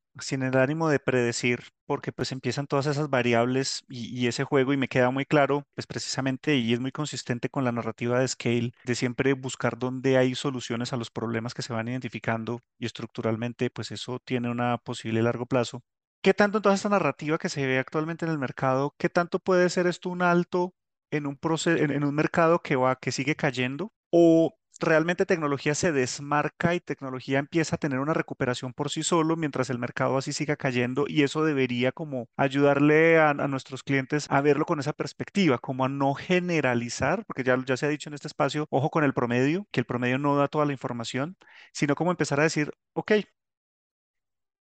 sin 0.19 0.43
el 0.43 0.57
ánimo 0.57 0.89
de 0.89 0.99
predecir, 0.99 1.59
porque 1.85 2.11
pues 2.11 2.31
empiezan 2.31 2.67
todas 2.67 2.85
esas 2.85 3.09
variables 3.09 3.83
y, 3.89 4.27
ese 4.27 4.43
juego 4.43 4.73
y 4.73 4.77
me 4.77 4.87
queda 4.87 5.11
muy 5.11 5.25
claro, 5.25 5.65
pues 5.75 5.87
precisamente 5.87 6.55
y 6.57 6.73
es 6.73 6.79
muy 6.79 6.91
consistente 6.91 7.49
con 7.49 7.63
la 7.63 7.71
narrativa 7.71 8.19
de 8.19 8.27
Scale, 8.27 8.71
de 8.83 8.95
siempre 8.95 9.33
buscar 9.33 9.77
dónde 9.77 10.17
hay 10.17 10.35
soluciones 10.35 10.93
a 10.93 10.97
los 10.97 11.09
problemas 11.11 11.53
que 11.53 11.61
se 11.61 11.73
van 11.73 11.87
identificando 11.87 12.61
y 12.77 12.85
estructuralmente 12.85 13.69
pues 13.69 13.91
eso 13.91 14.19
tiene 14.23 14.49
una 14.49 14.77
posible 14.77 15.21
largo 15.21 15.45
plazo. 15.45 15.81
¿Qué 16.23 16.33
tanto 16.33 16.59
en 16.59 16.61
toda 16.61 16.75
esta 16.75 16.89
narrativa 16.89 17.37
que 17.37 17.49
se 17.49 17.65
ve 17.65 17.79
actualmente 17.79 18.25
en 18.25 18.31
el 18.31 18.37
mercado, 18.37 18.93
qué 18.99 19.09
tanto 19.09 19.39
puede 19.39 19.69
ser 19.69 19.87
esto 19.87 20.09
un 20.09 20.21
alto 20.21 20.73
en 21.09 21.25
un 21.25 21.35
proceso, 21.35 21.83
en 21.83 22.03
un 22.03 22.13
mercado 22.13 22.59
que 22.59 22.75
va, 22.75 22.95
que 22.95 23.11
sigue 23.11 23.35
cayendo? 23.35 23.91
¿O 24.11 24.53
realmente 24.81 25.25
tecnología 25.25 25.75
se 25.75 25.91
desmarca 25.91 26.75
y 26.75 26.79
tecnología 26.79 27.39
empieza 27.39 27.75
a 27.75 27.79
tener 27.79 27.99
una 27.99 28.13
recuperación 28.13 28.73
por 28.73 28.89
sí 28.89 29.03
solo 29.03 29.35
mientras 29.37 29.69
el 29.69 29.79
mercado 29.79 30.17
así 30.17 30.33
siga 30.33 30.55
cayendo 30.55 31.05
y 31.07 31.23
eso 31.23 31.45
debería 31.45 31.91
como 31.91 32.27
ayudarle 32.35 33.19
a, 33.19 33.33
nuestros 33.33 33.83
clientes 33.83 34.27
a 34.29 34.41
verlo 34.41 34.65
con 34.65 34.79
esa 34.79 34.93
perspectiva, 34.93 35.57
como 35.59 35.85
a 35.85 35.89
no 35.89 36.13
generalizar, 36.13 37.25
porque 37.25 37.43
ya, 37.43 37.57
ya 37.65 37.77
se 37.77 37.85
ha 37.85 37.89
dicho 37.89 38.09
en 38.09 38.15
este 38.15 38.27
espacio, 38.27 38.67
ojo 38.69 38.89
con 38.89 39.03
el 39.03 39.13
promedio, 39.13 39.67
que 39.71 39.79
el 39.81 39.85
promedio 39.85 40.17
no 40.17 40.35
da 40.35 40.47
toda 40.47 40.65
la 40.65 40.73
información, 40.73 41.37
sino 41.73 41.95
como 41.95 42.11
empezar 42.11 42.39
a 42.39 42.43
decir, 42.43 42.71
ok, 42.93 43.11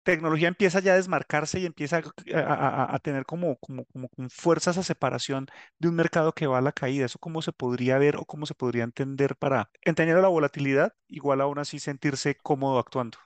tecnología 0.07 0.47
empieza 0.47 0.81
ya 0.81 0.93
a 0.93 0.97
desmarcarse 0.97 1.59
y 1.59 1.67
empieza 1.67 2.01
a, 2.33 2.99
tener 3.01 3.27
como, 3.27 3.57
como, 3.57 3.85
como 3.85 4.09
fuerza 4.31 4.71
esa 4.71 4.85
separación 4.85 5.47
de 5.81 5.89
un 5.89 5.97
mercado 5.97 6.33
que 6.33 6.47
va 6.47 6.59
a 6.59 6.63
la 6.63 6.73
caída. 6.73 7.07
¿Eso 7.07 7.19
cómo 7.19 7.43
se 7.43 7.53
podría 7.53 7.99
ver 7.99 8.17
o 8.17 8.25
cómo 8.25 8.47
se 8.47 8.55
podría 8.55 8.85
entender 8.85 9.35
para 9.37 9.69
entender 9.83 10.17
la 10.19 10.29
volatilidad, 10.29 10.95
igual 11.09 11.41
aún 11.41 11.59
así 11.59 11.81
sentirse 11.81 12.37
cómodo 12.37 12.79
actuando? 12.79 13.19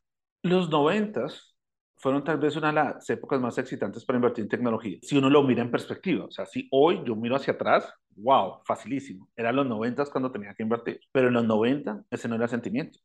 Los 0.42 0.70
noventas 0.70 1.54
fueron 1.96 2.24
tal 2.24 2.38
vez 2.38 2.56
una 2.56 2.68
de 2.68 2.74
las 2.74 3.10
épocas 3.10 3.42
más 3.42 3.58
excitantes 3.58 4.06
para 4.06 4.16
invertir 4.16 4.44
en 4.44 4.48
tecnología. 4.48 4.98
Si 5.02 5.18
uno 5.18 5.28
lo 5.28 5.42
mira 5.42 5.62
en 5.62 5.70
perspectiva, 5.70 6.24
o 6.24 6.30
sea, 6.30 6.46
si 6.46 6.66
hoy 6.72 7.02
yo 7.04 7.14
miro 7.14 7.36
hacia 7.36 7.52
atrás, 7.52 7.92
wow, 8.16 8.62
facilísimo. 8.64 9.28
Eran 9.36 9.56
los 9.56 9.66
noventas 9.66 10.08
cuando 10.08 10.32
tenía 10.32 10.54
que 10.54 10.62
invertir, 10.62 10.98
pero 11.12 11.28
en 11.28 11.34
los 11.34 11.44
90 11.44 12.04
ese 12.10 12.26
no 12.26 12.36
era 12.36 12.48
sentimiento 12.48 12.98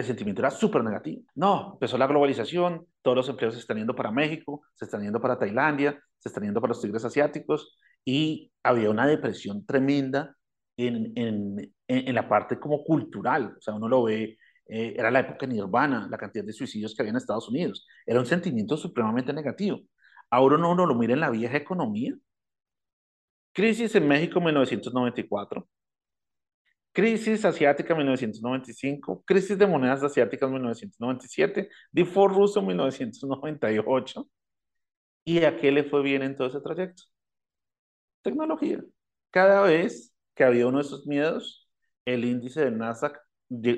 el 0.00 0.06
sentimiento 0.06 0.42
era 0.42 0.50
súper 0.50 0.82
negativo. 0.84 1.22
No, 1.34 1.72
empezó 1.74 1.96
la 1.98 2.06
globalización, 2.06 2.86
todos 3.02 3.16
los 3.16 3.28
empleos 3.28 3.54
se 3.54 3.60
están 3.60 3.78
yendo 3.78 3.94
para 3.94 4.10
México, 4.10 4.62
se 4.74 4.84
están 4.84 5.02
yendo 5.02 5.20
para 5.20 5.38
Tailandia, 5.38 6.00
se 6.18 6.28
están 6.28 6.44
yendo 6.44 6.60
para 6.60 6.72
los 6.72 6.82
tigres 6.82 7.04
asiáticos 7.04 7.78
y 8.04 8.52
había 8.62 8.90
una 8.90 9.06
depresión 9.06 9.64
tremenda 9.64 10.36
en, 10.76 11.12
en, 11.16 11.74
en 11.88 12.14
la 12.14 12.28
parte 12.28 12.58
como 12.58 12.84
cultural. 12.84 13.54
O 13.58 13.60
sea, 13.60 13.74
uno 13.74 13.88
lo 13.88 14.04
ve, 14.04 14.38
eh, 14.66 14.94
era 14.96 15.10
la 15.10 15.20
época 15.20 15.46
nirvana, 15.46 16.06
la 16.10 16.18
cantidad 16.18 16.44
de 16.44 16.52
suicidios 16.52 16.94
que 16.94 17.02
había 17.02 17.10
en 17.10 17.16
Estados 17.16 17.48
Unidos. 17.48 17.86
Era 18.06 18.20
un 18.20 18.26
sentimiento 18.26 18.76
supremamente 18.76 19.32
negativo. 19.32 19.80
Ahora 20.30 20.56
uno, 20.56 20.72
uno 20.72 20.86
lo 20.86 20.94
mira 20.94 21.14
en 21.14 21.20
la 21.20 21.30
vieja 21.30 21.56
economía. 21.56 22.14
Crisis 23.52 23.94
en 23.94 24.06
México 24.08 24.40
1994, 24.40 25.68
Crisis 26.92 27.44
asiática 27.44 27.94
1995, 27.94 29.22
crisis 29.24 29.56
de 29.56 29.66
monedas 29.66 30.02
asiáticas 30.02 30.50
1997, 30.50 31.68
default 31.92 32.34
ruso 32.34 32.62
1998. 32.62 34.28
¿Y 35.24 35.44
a 35.44 35.56
qué 35.56 35.70
le 35.70 35.84
fue 35.84 36.02
bien 36.02 36.22
en 36.22 36.36
todo 36.36 36.48
ese 36.48 36.60
trayecto? 36.60 37.04
Tecnología. 38.22 38.82
Cada 39.30 39.62
vez 39.62 40.12
que 40.34 40.42
había 40.42 40.66
uno 40.66 40.78
de 40.78 40.84
esos 40.84 41.06
miedos, 41.06 41.68
el 42.04 42.24
índice 42.24 42.64
de 42.64 42.72
Nasdaq 42.72 43.20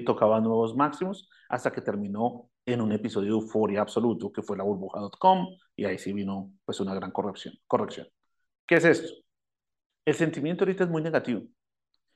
tocaba 0.07 0.41
nuevos 0.41 0.75
máximos 0.75 1.29
hasta 1.51 1.71
que 1.71 1.83
terminó 1.83 2.49
en 2.65 2.81
un 2.81 2.93
episodio 2.93 3.35
de 3.35 3.41
euforia 3.41 3.83
absoluto, 3.83 4.33
que 4.33 4.43
fue 4.43 4.57
la 4.57 4.65
burbuja.com, 4.65 5.49
y 5.77 5.85
ahí 5.85 5.99
sí 5.99 6.13
vino 6.13 6.53
pues 6.65 6.81
una 6.81 6.95
gran 6.95 7.11
corrección. 7.11 7.55
corrección. 7.67 8.09
¿Qué 8.67 8.77
es 8.77 8.85
esto? 8.87 9.13
El 10.05 10.15
sentimiento 10.15 10.65
ahorita 10.65 10.85
es 10.85 10.91
muy 10.91 11.03
negativo 11.03 11.43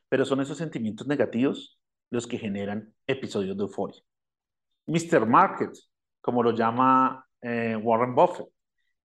pero 0.08 0.24
son 0.24 0.40
esos 0.40 0.58
sentimientos 0.58 1.06
negativos 1.06 1.78
los 2.10 2.26
que 2.26 2.38
generan 2.38 2.94
episodios 3.06 3.56
de 3.56 3.62
euforia. 3.64 4.00
Mr. 4.86 5.26
Market, 5.26 5.72
como 6.20 6.42
lo 6.42 6.52
llama 6.52 7.26
eh, 7.40 7.76
Warren 7.76 8.14
Buffett, 8.14 8.46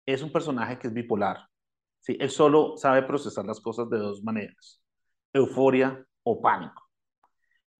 es 0.06 0.22
un 0.22 0.32
personaje 0.32 0.78
que 0.78 0.88
es 0.88 0.94
bipolar. 0.94 1.48
¿sí? 2.00 2.18
Él 2.20 2.30
solo 2.30 2.76
sabe 2.78 3.04
procesar 3.04 3.46
las 3.46 3.62
cosas 3.62 3.90
de 3.90 3.98
dos 3.98 4.24
maneras, 4.24 4.82
euforia 5.34 6.06
o 6.24 6.42
pánico. 6.42 6.84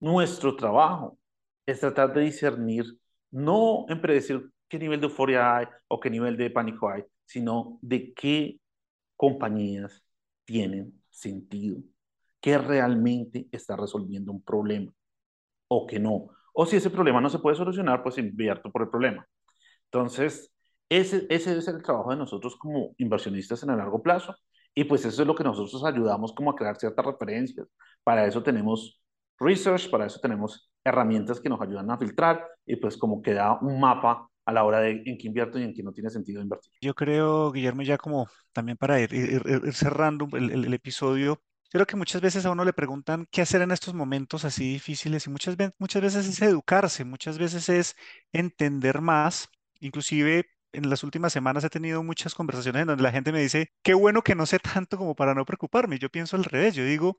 Nuestro 0.00 0.56
trabajo 0.56 1.18
es 1.66 1.80
tratar 1.80 2.12
de 2.14 2.22
discernir, 2.22 2.84
no 3.30 3.84
en 3.88 4.00
predecir 4.00 4.50
qué 4.68 4.78
nivel 4.78 5.00
de 5.00 5.06
euforia 5.06 5.56
hay 5.56 5.66
o 5.88 6.00
qué 6.00 6.08
nivel 6.08 6.36
de 6.36 6.50
pánico 6.50 6.88
hay, 6.88 7.04
sino 7.24 7.78
de 7.82 8.14
qué 8.14 8.60
compañías 9.16 10.02
tienen 10.44 11.02
sentido, 11.10 11.82
que 12.40 12.58
realmente 12.58 13.48
está 13.52 13.76
resolviendo 13.76 14.32
un 14.32 14.42
problema 14.42 14.92
o 15.68 15.86
que 15.86 15.98
no. 15.98 16.30
O 16.52 16.66
si 16.66 16.76
ese 16.76 16.90
problema 16.90 17.20
no 17.20 17.30
se 17.30 17.38
puede 17.38 17.56
solucionar, 17.56 18.02
pues 18.02 18.18
invierto 18.18 18.70
por 18.70 18.82
el 18.82 18.88
problema. 18.88 19.26
Entonces, 19.84 20.52
ese, 20.88 21.26
ese 21.30 21.56
es 21.56 21.68
el 21.68 21.82
trabajo 21.82 22.10
de 22.10 22.16
nosotros 22.16 22.56
como 22.56 22.94
inversionistas 22.98 23.62
en 23.62 23.70
el 23.70 23.78
largo 23.78 24.02
plazo. 24.02 24.34
Y 24.74 24.84
pues 24.84 25.04
eso 25.04 25.22
es 25.22 25.28
lo 25.28 25.34
que 25.34 25.44
nosotros 25.44 25.84
ayudamos 25.84 26.32
como 26.32 26.50
a 26.50 26.56
crear 26.56 26.76
ciertas 26.76 27.04
referencias. 27.04 27.66
Para 28.04 28.26
eso 28.26 28.42
tenemos 28.42 29.00
research, 29.38 29.90
para 29.90 30.06
eso 30.06 30.20
tenemos 30.20 30.70
herramientas 30.84 31.40
que 31.40 31.48
nos 31.48 31.60
ayudan 31.60 31.90
a 31.90 31.98
filtrar 31.98 32.46
y 32.66 32.76
pues 32.76 32.96
como 32.96 33.22
queda 33.22 33.58
un 33.60 33.80
mapa 33.80 34.28
a 34.44 34.52
la 34.52 34.64
hora 34.64 34.80
de 34.80 35.02
en 35.04 35.18
qué 35.18 35.26
invierto 35.26 35.58
y 35.58 35.64
en 35.64 35.74
qué 35.74 35.82
no 35.82 35.92
tiene 35.92 36.10
sentido 36.10 36.40
invertir. 36.40 36.72
Yo 36.80 36.94
creo, 36.94 37.52
Guillermo, 37.52 37.82
ya 37.82 37.98
como 37.98 38.26
también 38.52 38.76
para 38.76 39.00
ir, 39.00 39.12
ir, 39.12 39.72
cerrando 39.72 40.26
el, 40.32 40.50
el, 40.50 40.64
el, 40.64 40.74
episodio, 40.74 41.40
creo 41.70 41.86
que 41.86 41.96
muchas 41.96 42.20
veces 42.20 42.46
a 42.46 42.50
uno 42.50 42.64
le 42.64 42.72
preguntan 42.72 43.26
qué 43.30 43.42
hacer 43.42 43.62
en 43.62 43.70
estos 43.70 43.94
momentos 43.94 44.44
así 44.44 44.72
difíciles 44.72 45.26
y 45.26 45.30
muchas, 45.30 45.56
veces 45.56 46.26
es 46.26 46.42
educarse, 46.42 47.04
muchas 47.04 47.38
veces 47.38 47.68
es 47.68 47.96
entender 48.32 49.00
más, 49.00 49.48
inclusive 49.80 50.46
en 50.72 50.90
las 50.90 51.02
últimas 51.04 51.32
semanas 51.32 51.64
he 51.64 51.70
tenido 51.70 52.02
muchas 52.02 52.34
conversaciones 52.34 52.82
en 52.82 52.88
donde 52.88 53.02
la 53.02 53.12
gente 53.12 53.32
me 53.32 53.40
dice, 53.40 53.70
qué 53.82 53.94
bueno 53.94 54.22
que 54.22 54.34
no 54.34 54.46
sé 54.46 54.58
tanto 54.58 54.98
como 54.98 55.14
para 55.14 55.34
no 55.34 55.44
preocuparme. 55.44 55.98
Yo 55.98 56.10
pienso 56.10 56.36
al 56.36 56.44
revés, 56.44 56.74
yo 56.74 56.84
digo, 56.84 57.18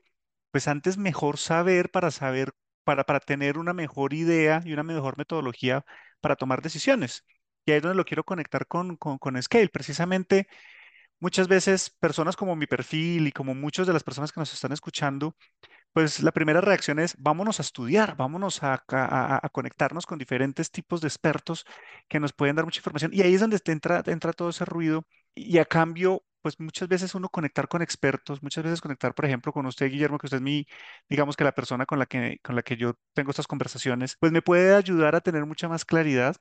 pues 0.50 0.68
antes 0.68 0.96
mejor 0.98 1.38
saber 1.38 1.90
para 1.90 2.10
saber, 2.10 2.52
para, 2.84 3.04
para 3.04 3.20
tener 3.20 3.58
una 3.58 3.72
mejor 3.74 4.14
idea 4.14 4.62
y 4.64 4.72
una 4.72 4.82
mejor 4.82 5.16
metodología 5.18 5.84
para 6.20 6.36
tomar 6.36 6.62
decisiones. 6.62 7.24
Y 7.64 7.72
ahí 7.72 7.76
es 7.78 7.82
donde 7.82 7.96
lo 7.96 8.04
quiero 8.04 8.24
conectar 8.24 8.66
con, 8.66 8.96
con, 8.96 9.18
con 9.18 9.40
Scale. 9.42 9.68
Precisamente, 9.68 10.48
muchas 11.22 11.48
veces 11.48 11.90
personas 12.00 12.36
como 12.36 12.56
mi 12.56 12.66
perfil 12.66 13.28
y 13.28 13.32
como 13.32 13.54
muchas 13.54 13.86
de 13.86 13.92
las 13.92 14.02
personas 14.02 14.32
que 14.32 14.40
nos 14.40 14.52
están 14.52 14.72
escuchando, 14.72 15.36
pues 15.92 16.20
la 16.22 16.32
primera 16.32 16.60
reacción 16.60 16.98
es, 16.98 17.14
vámonos 17.18 17.60
a 17.60 17.62
estudiar, 17.62 18.16
vámonos 18.16 18.62
a, 18.64 18.82
a, 18.88 19.46
a, 19.46 19.48
conectarnos 19.50 20.06
con 20.06 20.18
diferentes 20.18 20.70
tipos 20.72 21.00
de 21.00 21.08
expertos 21.08 21.64
que 22.08 22.20
nos 22.20 22.32
pueden 22.32 22.56
dar 22.56 22.64
mucha 22.64 22.80
información. 22.80 23.12
Y 23.14 23.22
ahí 23.22 23.34
es 23.34 23.40
donde 23.40 23.60
entra, 23.66 24.02
entra 24.06 24.32
todo 24.32 24.50
ese 24.50 24.64
ruido. 24.64 25.06
Y 25.34 25.58
a 25.58 25.64
cambio, 25.64 26.24
pues 26.42 26.58
muchas 26.60 26.88
veces 26.88 27.14
uno 27.14 27.28
conectar 27.28 27.68
con 27.68 27.82
expertos, 27.82 28.42
muchas 28.42 28.64
veces 28.64 28.80
conectar, 28.80 29.14
por 29.14 29.26
ejemplo, 29.26 29.52
con 29.52 29.66
usted, 29.66 29.90
Guillermo, 29.90 30.18
que 30.18 30.26
usted 30.26 30.38
es 30.38 30.42
mi, 30.42 30.66
digamos 31.08 31.36
que 31.36 31.44
la 31.44 31.52
persona 31.54 31.86
con 31.86 31.98
la 32.00 32.06
que, 32.06 32.40
con 32.42 32.56
la 32.56 32.62
que 32.62 32.76
yo 32.76 32.94
tengo 33.14 33.30
estas 33.30 33.46
conversaciones, 33.46 34.16
pues 34.18 34.32
me 34.32 34.42
puede 34.42 34.74
ayudar 34.74 35.14
a 35.14 35.20
tener 35.20 35.46
mucha 35.46 35.68
más 35.68 35.84
claridad 35.84 36.36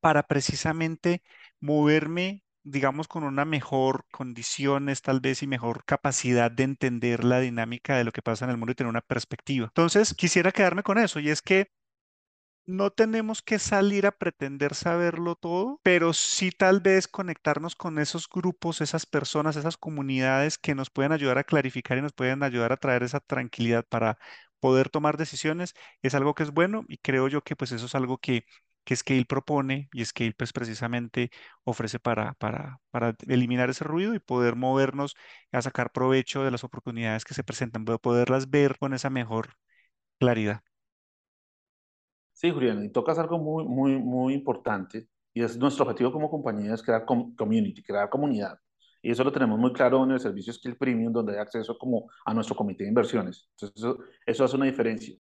para 0.00 0.22
precisamente 0.24 1.22
moverme 1.60 2.44
digamos, 2.66 3.08
con 3.08 3.24
una 3.24 3.44
mejor 3.44 4.04
condiciones 4.10 5.02
tal 5.02 5.20
vez 5.20 5.42
y 5.42 5.46
mejor 5.46 5.84
capacidad 5.84 6.50
de 6.50 6.64
entender 6.64 7.24
la 7.24 7.40
dinámica 7.40 7.96
de 7.96 8.04
lo 8.04 8.12
que 8.12 8.22
pasa 8.22 8.44
en 8.44 8.50
el 8.50 8.56
mundo 8.58 8.72
y 8.72 8.74
tener 8.74 8.90
una 8.90 9.00
perspectiva. 9.02 9.66
Entonces, 9.68 10.14
quisiera 10.14 10.52
quedarme 10.52 10.82
con 10.82 10.98
eso 10.98 11.20
y 11.20 11.30
es 11.30 11.42
que 11.42 11.70
no 12.66 12.90
tenemos 12.90 13.42
que 13.42 13.58
salir 13.60 14.06
a 14.06 14.12
pretender 14.12 14.74
saberlo 14.74 15.36
todo, 15.36 15.80
pero 15.84 16.12
sí 16.12 16.50
tal 16.50 16.80
vez 16.80 17.06
conectarnos 17.08 17.76
con 17.76 17.98
esos 17.98 18.28
grupos, 18.28 18.80
esas 18.80 19.06
personas, 19.06 19.56
esas 19.56 19.76
comunidades 19.76 20.58
que 20.58 20.74
nos 20.74 20.90
pueden 20.90 21.12
ayudar 21.12 21.38
a 21.38 21.44
clarificar 21.44 21.98
y 21.98 22.02
nos 22.02 22.12
pueden 22.12 22.42
ayudar 22.42 22.72
a 22.72 22.76
traer 22.76 23.02
esa 23.04 23.20
tranquilidad 23.20 23.84
para 23.88 24.18
poder 24.60 24.88
tomar 24.90 25.16
decisiones, 25.16 25.74
es 26.02 26.14
algo 26.14 26.34
que 26.34 26.42
es 26.42 26.50
bueno 26.50 26.84
y 26.88 26.98
creo 26.98 27.28
yo 27.28 27.42
que 27.42 27.54
pues 27.56 27.70
eso 27.72 27.86
es 27.86 27.94
algo 27.94 28.18
que, 28.18 28.44
que 28.86 28.96
Scale 28.96 29.26
propone 29.26 29.90
y 29.92 30.04
Scale 30.04 30.34
pues 30.38 30.52
precisamente 30.54 31.30
ofrece 31.64 31.98
para, 31.98 32.34
para, 32.34 32.80
para 32.90 33.16
eliminar 33.28 33.70
ese 33.70 33.84
ruido 33.84 34.14
y 34.14 34.20
poder 34.20 34.56
movernos 34.56 35.16
a 35.52 35.62
sacar 35.62 35.92
provecho 35.92 36.44
de 36.44 36.52
las 36.52 36.64
oportunidades 36.64 37.24
que 37.24 37.34
se 37.34 37.44
presentan, 37.44 37.84
poderlas 37.84 38.50
ver 38.50 38.78
con 38.78 38.94
esa 38.94 39.10
mejor 39.10 39.54
claridad. 40.18 40.62
Sí, 42.32 42.50
Julián, 42.50 42.84
y 42.84 42.90
tocas 42.90 43.18
algo 43.18 43.38
muy, 43.38 43.64
muy, 43.64 43.96
muy 43.98 44.34
importante 44.34 45.08
y 45.34 45.42
es 45.42 45.56
nuestro 45.58 45.84
objetivo 45.84 46.12
como 46.12 46.30
compañía 46.30 46.74
es 46.74 46.82
crear 46.82 47.04
community, 47.04 47.82
crear 47.82 48.08
comunidad. 48.10 48.58
Y 49.02 49.10
eso 49.10 49.24
lo 49.24 49.32
tenemos 49.32 49.58
muy 49.58 49.72
claro 49.72 50.04
en 50.04 50.12
el 50.12 50.20
servicio 50.20 50.52
Skill 50.52 50.76
Premium, 50.76 51.12
donde 51.12 51.34
hay 51.34 51.38
acceso 51.38 51.76
como 51.78 52.10
a 52.24 52.34
nuestro 52.34 52.56
comité 52.56 52.84
de 52.84 52.88
inversiones. 52.90 53.48
Entonces, 53.52 53.76
eso, 53.76 53.98
eso 54.26 54.44
hace 54.44 54.56
una 54.56 54.66
diferencia. 54.66 55.16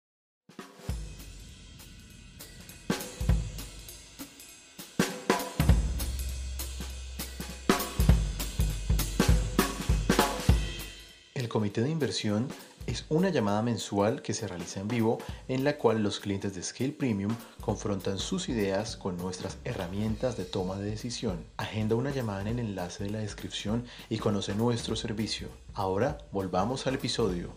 Comité 11.51 11.81
de 11.81 11.89
inversión 11.89 12.47
es 12.87 13.05
una 13.09 13.27
llamada 13.27 13.61
mensual 13.61 14.21
que 14.21 14.33
se 14.33 14.47
realiza 14.47 14.79
en 14.79 14.87
vivo 14.87 15.17
en 15.49 15.65
la 15.65 15.77
cual 15.77 16.01
los 16.01 16.21
clientes 16.21 16.55
de 16.55 16.63
Scale 16.63 16.93
Premium 16.93 17.35
confrontan 17.59 18.19
sus 18.19 18.47
ideas 18.47 18.95
con 18.95 19.17
nuestras 19.17 19.59
herramientas 19.65 20.37
de 20.37 20.45
toma 20.45 20.77
de 20.77 20.89
decisión. 20.89 21.43
Agenda 21.57 21.95
una 21.95 22.11
llamada 22.11 22.39
en 22.39 22.47
el 22.47 22.59
enlace 22.59 23.03
de 23.03 23.09
la 23.09 23.19
descripción 23.19 23.83
y 24.07 24.17
conoce 24.17 24.55
nuestro 24.55 24.95
servicio. 24.95 25.49
Ahora 25.73 26.19
volvamos 26.31 26.87
al 26.87 26.95
episodio. 26.95 27.53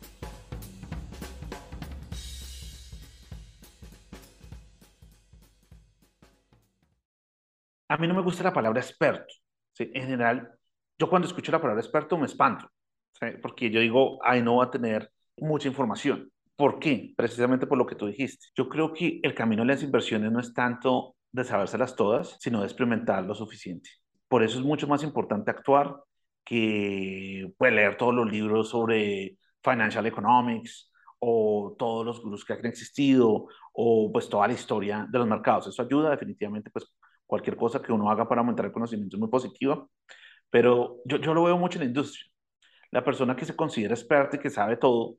A 7.88 7.96
mí 7.96 8.08
no 8.08 8.14
me 8.14 8.22
gusta 8.22 8.42
la 8.42 8.52
palabra 8.52 8.80
experto. 8.80 9.32
En 9.78 10.08
general, 10.08 10.58
yo 10.98 11.08
cuando 11.08 11.28
escucho 11.28 11.52
la 11.52 11.60
palabra 11.60 11.80
experto 11.80 12.18
me 12.18 12.26
espanto. 12.26 12.73
Porque 13.42 13.70
yo 13.70 13.80
digo, 13.80 14.18
ay, 14.22 14.42
no 14.42 14.56
va 14.56 14.64
a 14.64 14.70
tener 14.70 15.10
mucha 15.36 15.68
información. 15.68 16.30
¿Por 16.56 16.78
qué? 16.78 17.12
Precisamente 17.16 17.66
por 17.66 17.78
lo 17.78 17.86
que 17.86 17.96
tú 17.96 18.06
dijiste. 18.06 18.46
Yo 18.56 18.68
creo 18.68 18.92
que 18.92 19.20
el 19.22 19.34
camino 19.34 19.62
de 19.62 19.68
las 19.68 19.82
inversiones 19.82 20.30
no 20.30 20.40
es 20.40 20.54
tanto 20.54 21.16
de 21.32 21.44
sabérselas 21.44 21.96
todas, 21.96 22.36
sino 22.40 22.60
de 22.60 22.66
experimentar 22.66 23.24
lo 23.24 23.34
suficiente. 23.34 23.90
Por 24.28 24.42
eso 24.42 24.58
es 24.58 24.64
mucho 24.64 24.86
más 24.86 25.02
importante 25.02 25.50
actuar 25.50 25.96
que 26.44 27.52
pues, 27.58 27.72
leer 27.72 27.96
todos 27.96 28.14
los 28.14 28.30
libros 28.30 28.68
sobre 28.68 29.36
financial 29.62 30.06
economics 30.06 30.92
o 31.18 31.74
todos 31.78 32.04
los 32.04 32.22
gurús 32.22 32.44
que 32.44 32.52
han 32.52 32.66
existido 32.66 33.48
o 33.72 34.10
pues 34.12 34.28
toda 34.28 34.46
la 34.46 34.52
historia 34.52 35.06
de 35.10 35.18
los 35.18 35.26
mercados. 35.26 35.66
Eso 35.66 35.82
ayuda 35.82 36.10
definitivamente, 36.10 36.70
pues 36.70 36.86
cualquier 37.26 37.56
cosa 37.56 37.82
que 37.82 37.92
uno 37.92 38.10
haga 38.10 38.28
para 38.28 38.42
aumentar 38.42 38.66
el 38.66 38.72
conocimiento 38.72 39.16
es 39.16 39.20
muy 39.20 39.30
positiva, 39.30 39.86
pero 40.50 40.98
yo, 41.04 41.16
yo 41.16 41.34
lo 41.34 41.44
veo 41.44 41.58
mucho 41.58 41.78
en 41.78 41.84
la 41.84 41.88
industria. 41.88 42.26
La 42.94 43.02
persona 43.02 43.34
que 43.34 43.44
se 43.44 43.56
considera 43.56 43.92
experta 43.92 44.36
y 44.36 44.38
que 44.38 44.50
sabe 44.50 44.76
todo, 44.76 45.16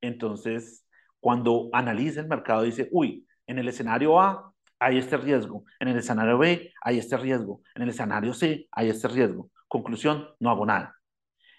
entonces, 0.00 0.84
cuando 1.20 1.70
analiza 1.72 2.20
el 2.20 2.26
mercado, 2.26 2.64
dice, 2.64 2.88
uy, 2.90 3.24
en 3.46 3.60
el 3.60 3.68
escenario 3.68 4.20
A 4.20 4.52
hay 4.80 4.98
este 4.98 5.16
riesgo, 5.16 5.62
en 5.78 5.86
el 5.86 5.98
escenario 5.98 6.36
B 6.38 6.72
hay 6.82 6.98
este 6.98 7.16
riesgo, 7.16 7.62
en 7.76 7.82
el 7.82 7.90
escenario 7.90 8.34
C 8.34 8.66
hay 8.72 8.88
este 8.88 9.06
riesgo. 9.06 9.48
Conclusión, 9.68 10.28
no 10.40 10.50
hago 10.50 10.66
nada. 10.66 10.96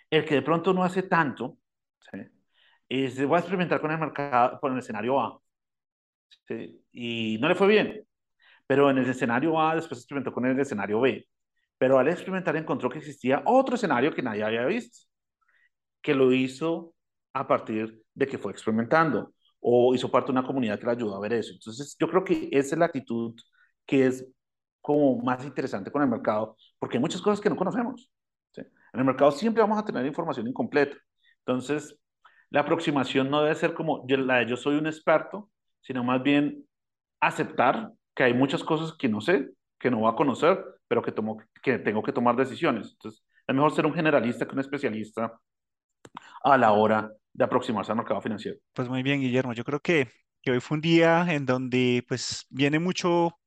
El 0.10 0.25
que 0.25 0.36
de 0.36 0.41
pronto 0.41 0.73
no 0.73 0.84
hace 0.84 1.04
tanto, 1.04 1.58
¿sí? 2.12 2.19
es, 2.89 3.25
voy 3.25 3.38
a 3.38 3.39
experimentar 3.39 3.80
con 3.80 3.91
el 3.91 3.97
mercado, 3.97 4.60
con 4.60 4.73
el 4.73 4.80
escenario 4.80 5.21
A, 5.21 5.39
¿sí? 6.49 6.84
y 6.91 7.38
no 7.39 7.47
le 7.47 7.56
fue 7.56 7.67
bien, 7.67 8.06
pero 8.67 8.89
en 8.89 8.97
el 8.97 9.10
escenario 9.10 9.58
A 9.58 9.75
después 9.75 10.02
experimentó 10.02 10.34
con 10.34 10.45
el 10.45 10.60
escenario 10.60 10.99
B, 10.99 11.25
pero 11.78 11.97
al 11.97 12.10
experimentar 12.10 12.58
encontró 12.58 12.89
que 12.89 12.97
existía 12.97 13.41
otro 13.45 13.75
escenario 13.75 14.13
que 14.13 14.21
nadie 14.21 14.43
había 14.43 14.65
visto, 14.65 15.09
que 16.01 16.13
lo 16.13 16.31
hizo 16.31 16.93
a 17.33 17.47
partir 17.47 18.03
de 18.13 18.27
que 18.27 18.38
fue 18.38 18.51
experimentando 18.51 19.33
o 19.59 19.93
hizo 19.93 20.09
parte 20.09 20.27
de 20.27 20.39
una 20.39 20.47
comunidad 20.47 20.79
que 20.79 20.85
le 20.85 20.93
ayudó 20.93 21.15
a 21.15 21.19
ver 21.19 21.33
eso. 21.33 21.53
Entonces, 21.53 21.95
yo 21.99 22.09
creo 22.09 22.23
que 22.23 22.49
esa 22.51 22.75
es 22.75 22.79
la 22.79 22.85
actitud 22.85 23.35
que 23.85 24.07
es 24.07 24.25
como 24.81 25.17
más 25.21 25.43
interesante 25.45 25.91
con 25.91 26.01
el 26.01 26.09
mercado, 26.09 26.55
porque 26.79 26.97
hay 26.97 27.01
muchas 27.01 27.21
cosas 27.21 27.41
que 27.41 27.49
no 27.49 27.55
conocemos. 27.55 28.09
¿sí? 28.51 28.62
En 28.93 28.99
el 28.99 29.05
mercado 29.05 29.31
siempre 29.31 29.62
vamos 29.62 29.77
a 29.77 29.85
tener 29.85 30.05
información 30.05 30.47
incompleta. 30.47 30.97
Entonces, 31.39 31.97
la 32.49 32.62
aproximación 32.62 33.29
no 33.29 33.41
debe 33.41 33.55
ser 33.55 33.73
como 33.73 34.05
la 34.07 34.38
de 34.38 34.47
yo 34.47 34.57
soy 34.57 34.77
un 34.77 34.88
experto, 34.88 35.49
sino 35.81 36.03
más 36.03 36.23
bien 36.23 36.65
aceptar 37.19 37.91
que 38.15 38.23
hay 38.23 38.33
muchas 38.33 38.63
cosas 38.63 38.95
que 38.97 39.09
no 39.09 39.21
sé, 39.21 39.49
que 39.79 39.91
no 39.91 39.99
voy 39.99 40.12
a 40.12 40.15
conocer, 40.15 40.63
pero 40.88 41.01
que, 41.01 41.12
tomo, 41.12 41.38
que 41.62 41.79
tengo 41.79 42.01
que 42.01 42.12
tomar 42.12 42.35
decisiones. 42.35 42.91
Entonces, 42.93 43.23
es 43.47 43.55
mejor 43.55 43.73
ser 43.73 43.85
un 43.85 43.93
generalista 43.93 44.47
que 44.47 44.53
un 44.53 44.59
especialista 44.59 45.39
a 46.43 46.58
la 46.58 46.72
hora 46.72 47.12
de 47.34 47.43
aproximarse 47.43 47.91
al 47.91 47.98
mercado 47.98 48.22
financiero. 48.22 48.58
Pues 48.74 48.89
muy 48.89 49.04
bien, 49.04 49.22
Guillermo. 49.22 49.54
Yo 49.54 49.63
creo 49.63 49.80
que, 49.80 50.10
que 50.41 50.52
hoy 50.52 50.60
fue 50.60 50.76
un 50.76 50.82
día 50.82 51.26
en 51.30 51.45
donde 51.45 52.04
pues 52.08 52.45
viene 52.50 52.80
mucho 52.80 53.39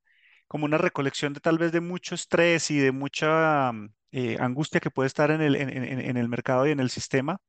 como 0.48 0.64
una 0.66 0.78
recolección 0.78 1.32
de 1.32 1.40
tal 1.40 1.58
vez 1.58 1.72
de 1.72 1.80
mucho 1.80 2.14
estrés 2.14 2.70
y 2.70 2.78
de 2.78 2.92
mucha, 2.92 3.72
eh, 4.12 4.36
angustia 4.40 4.80
que 4.80 4.90
puede 4.90 5.06
estar 5.06 5.30
en 5.30 5.40
el, 5.40 5.56
en 5.56 6.16
el 6.16 6.28
mercado 6.28 6.66
y 6.66 6.70
en 6.70 6.80
el 6.80 6.90
sistema 6.90 7.40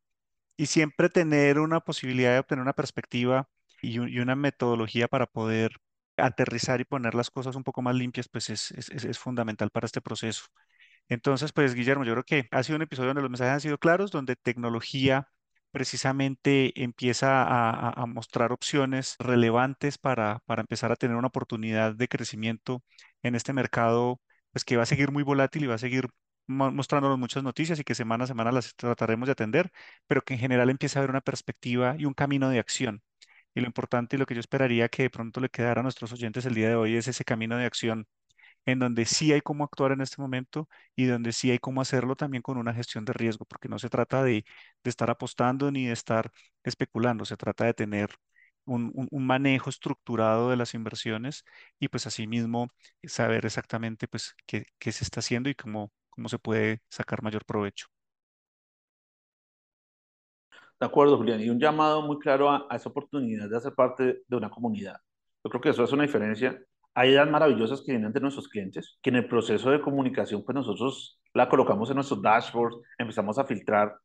y 0.58 0.68
siempre 0.68 1.10
tener 1.10 1.60
una 1.60 1.80
posibilidad 1.82 2.34
de 2.34 2.40
obtener 2.40 2.62
una 2.62 2.74
perspectiva 2.74 3.50
y, 3.82 4.00
una 4.00 4.36
metodología 4.36 5.08
para 5.08 5.28
poder 5.28 5.78
aterrizar 6.18 6.80
y 6.82 6.86
poner 6.86 7.16
las 7.16 7.32
cosas 7.32 7.56
un 7.56 7.64
poco 7.64 7.82
más 7.82 7.96
limpias, 7.96 8.30
pues 8.30 8.50
es, 8.50 8.72
es, 8.72 9.20
fundamental 9.20 9.70
para 9.72 9.86
este 9.86 10.02
proceso. 10.02 10.46
Entonces, 11.10 11.52
pues 11.54 11.76
Guillermo, 11.76 12.04
yo 12.06 12.14
creo 12.14 12.24
que 12.24 12.48
ha 12.52 12.64
sido 12.64 12.78
un 12.78 12.82
episodio 12.84 13.10
donde 13.10 13.22
los 13.22 13.32
mensajes 13.32 13.54
han 13.54 13.62
sido 13.62 13.78
claros, 13.78 14.12
donde 14.12 14.36
tecnología 14.36 15.28
precisamente 15.72 16.84
empieza 16.84 17.44
a, 17.92 18.06
mostrar 18.06 18.52
opciones 18.52 19.16
relevantes 19.20 19.98
para, 19.98 20.40
para, 20.46 20.62
empezar 20.62 20.92
a 20.92 20.96
tener 20.96 21.18
una 21.18 21.28
oportunidad 21.30 21.96
de 21.96 22.08
crecimiento 22.08 22.84
en 23.24 23.36
este 23.36 23.54
mercado, 23.54 24.22
pues 24.52 24.66
que 24.66 24.78
va 24.78 24.84
a 24.84 24.86
seguir 24.86 25.12
muy 25.12 25.24
volátil 25.24 25.64
y 25.64 25.68
va 25.68 25.76
a 25.76 25.78
seguir 25.80 26.10
mostrándonos 26.48 27.18
muchas 27.18 27.44
noticias 27.44 27.80
y 27.80 27.84
que 27.84 27.96
semana 27.96 28.26
a 28.26 28.28
semana 28.28 28.52
las 28.52 28.76
trataremos 28.76 29.28
de 29.28 29.34
atender, 29.34 29.72
pero 30.08 30.22
que 30.22 30.34
en 30.36 30.40
general 30.40 30.70
empieza 30.70 31.00
a 31.00 31.02
haber 31.02 31.12
una 31.12 31.22
perspectiva 31.22 31.96
y 31.98 32.06
un 32.06 32.14
camino 32.14 32.50
de 32.50 32.60
acción. 32.60 33.02
Y 33.56 33.62
lo 33.62 33.68
importante 33.68 34.16
y 34.16 34.20
lo 34.20 34.26
que 34.26 34.36
yo 34.36 34.40
esperaría 34.42 34.90
que 34.90 35.04
de 35.04 35.10
pronto 35.10 35.40
le 35.40 35.50
quedara 35.50 35.82
a 35.82 35.84
nuestros 35.84 36.12
oyentes 36.14 36.46
el 36.46 36.56
día 36.56 36.70
de 36.70 36.76
hoy 36.76 36.96
es 36.98 37.08
ese 37.08 37.24
camino 37.26 37.58
de 37.58 37.66
acción 37.66 38.08
en 38.66 38.80
donde 38.80 39.06
sí 39.06 39.34
hay 39.34 39.42
cómo 39.42 39.64
actuar 39.64 39.92
en 39.92 40.02
este 40.02 40.22
momento 40.22 40.70
y 40.96 41.06
donde 41.06 41.32
sí 41.34 41.52
hay 41.52 41.60
cómo 41.60 41.82
hacerlo 41.82 42.16
también 42.16 42.42
con 42.44 42.58
una 42.58 42.74
gestión 42.74 43.06
de 43.06 43.14
riesgo, 43.14 43.46
porque 43.46 43.70
no 43.70 43.80
se 43.80 43.90
trata 43.90 44.24
de, 44.24 44.46
de 44.84 44.90
estar 44.90 45.10
apostando 45.10 45.72
ni 45.72 45.88
de 45.88 45.94
estar 45.94 46.32
especulando, 46.64 47.26
se 47.26 47.38
trata 47.38 47.66
de 47.66 47.74
tener 47.74 48.10
un, 48.66 48.92
un, 49.12 49.26
manejo 49.28 49.70
estructurado 49.70 50.50
de 50.50 50.56
las 50.58 50.74
inversiones 50.74 51.44
y 51.80 51.90
pues 51.90 52.08
asimismo 52.08 52.70
saber 53.04 53.46
exactamente 53.46 54.08
pues 54.08 54.36
qué, 54.46 54.66
qué 54.80 54.92
se 54.92 55.04
está 55.04 55.20
haciendo 55.20 55.50
y 55.50 55.56
cómo, 55.56 55.92
cómo 56.10 56.30
se 56.30 56.40
puede 56.40 56.82
sacar 56.90 57.22
mayor 57.24 57.46
provecho. 57.46 57.88
De 60.80 60.86
acuerdo, 60.88 61.18
Julián, 61.18 61.40
y 61.42 61.50
un 61.50 61.60
llamado 61.60 62.02
muy 62.02 62.20
claro 62.20 62.50
a, 62.50 62.68
esa 62.76 62.90
oportunidad 62.90 63.50
de 63.50 63.58
hacer 63.58 63.74
parte 63.74 64.24
de 64.28 64.36
una 64.36 64.50
comunidad. 64.50 64.98
Yo 65.44 65.50
creo 65.50 65.62
que 65.62 65.70
eso 65.70 65.84
hace 65.84 65.94
una 65.96 66.04
diferencia. 66.04 66.62
Hay 66.96 67.10
ideas 67.10 67.30
maravillosas 67.30 67.82
que 67.82 67.92
vienen 67.94 68.14
de 68.14 68.20
nuestros 68.20 68.48
clientes, 68.48 69.00
que 69.02 69.10
en 69.10 69.18
el 69.18 69.28
proceso 69.28 69.72
de 69.72 69.82
comunicación, 69.82 70.44
pues 70.44 70.56
nosotros 70.56 71.20
la 71.34 71.50
colocamos 71.50 71.90
en 71.90 71.96
nuestros 71.96 72.22
dashboards, 72.22 72.78
empezamos 72.98 73.40
a 73.40 73.46
filtrar, 73.46 73.96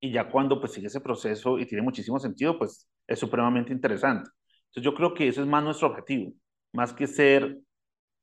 y 0.00 0.12
ya 0.12 0.28
cuando 0.28 0.60
pues 0.60 0.72
sigue 0.72 0.86
ese 0.88 1.00
proceso 1.00 1.58
y 1.58 1.66
tiene 1.66 1.82
muchísimo 1.82 2.18
sentido, 2.18 2.58
pues 2.58 2.88
es 3.06 3.18
supremamente 3.18 3.72
interesante. 3.72 4.30
Entonces 4.66 4.82
yo 4.82 4.94
creo 4.94 5.14
que 5.14 5.28
ese 5.28 5.40
es 5.40 5.46
más 5.46 5.64
nuestro 5.64 5.88
objetivo, 5.88 6.32
más 6.72 6.92
que 6.92 7.06
ser 7.06 7.58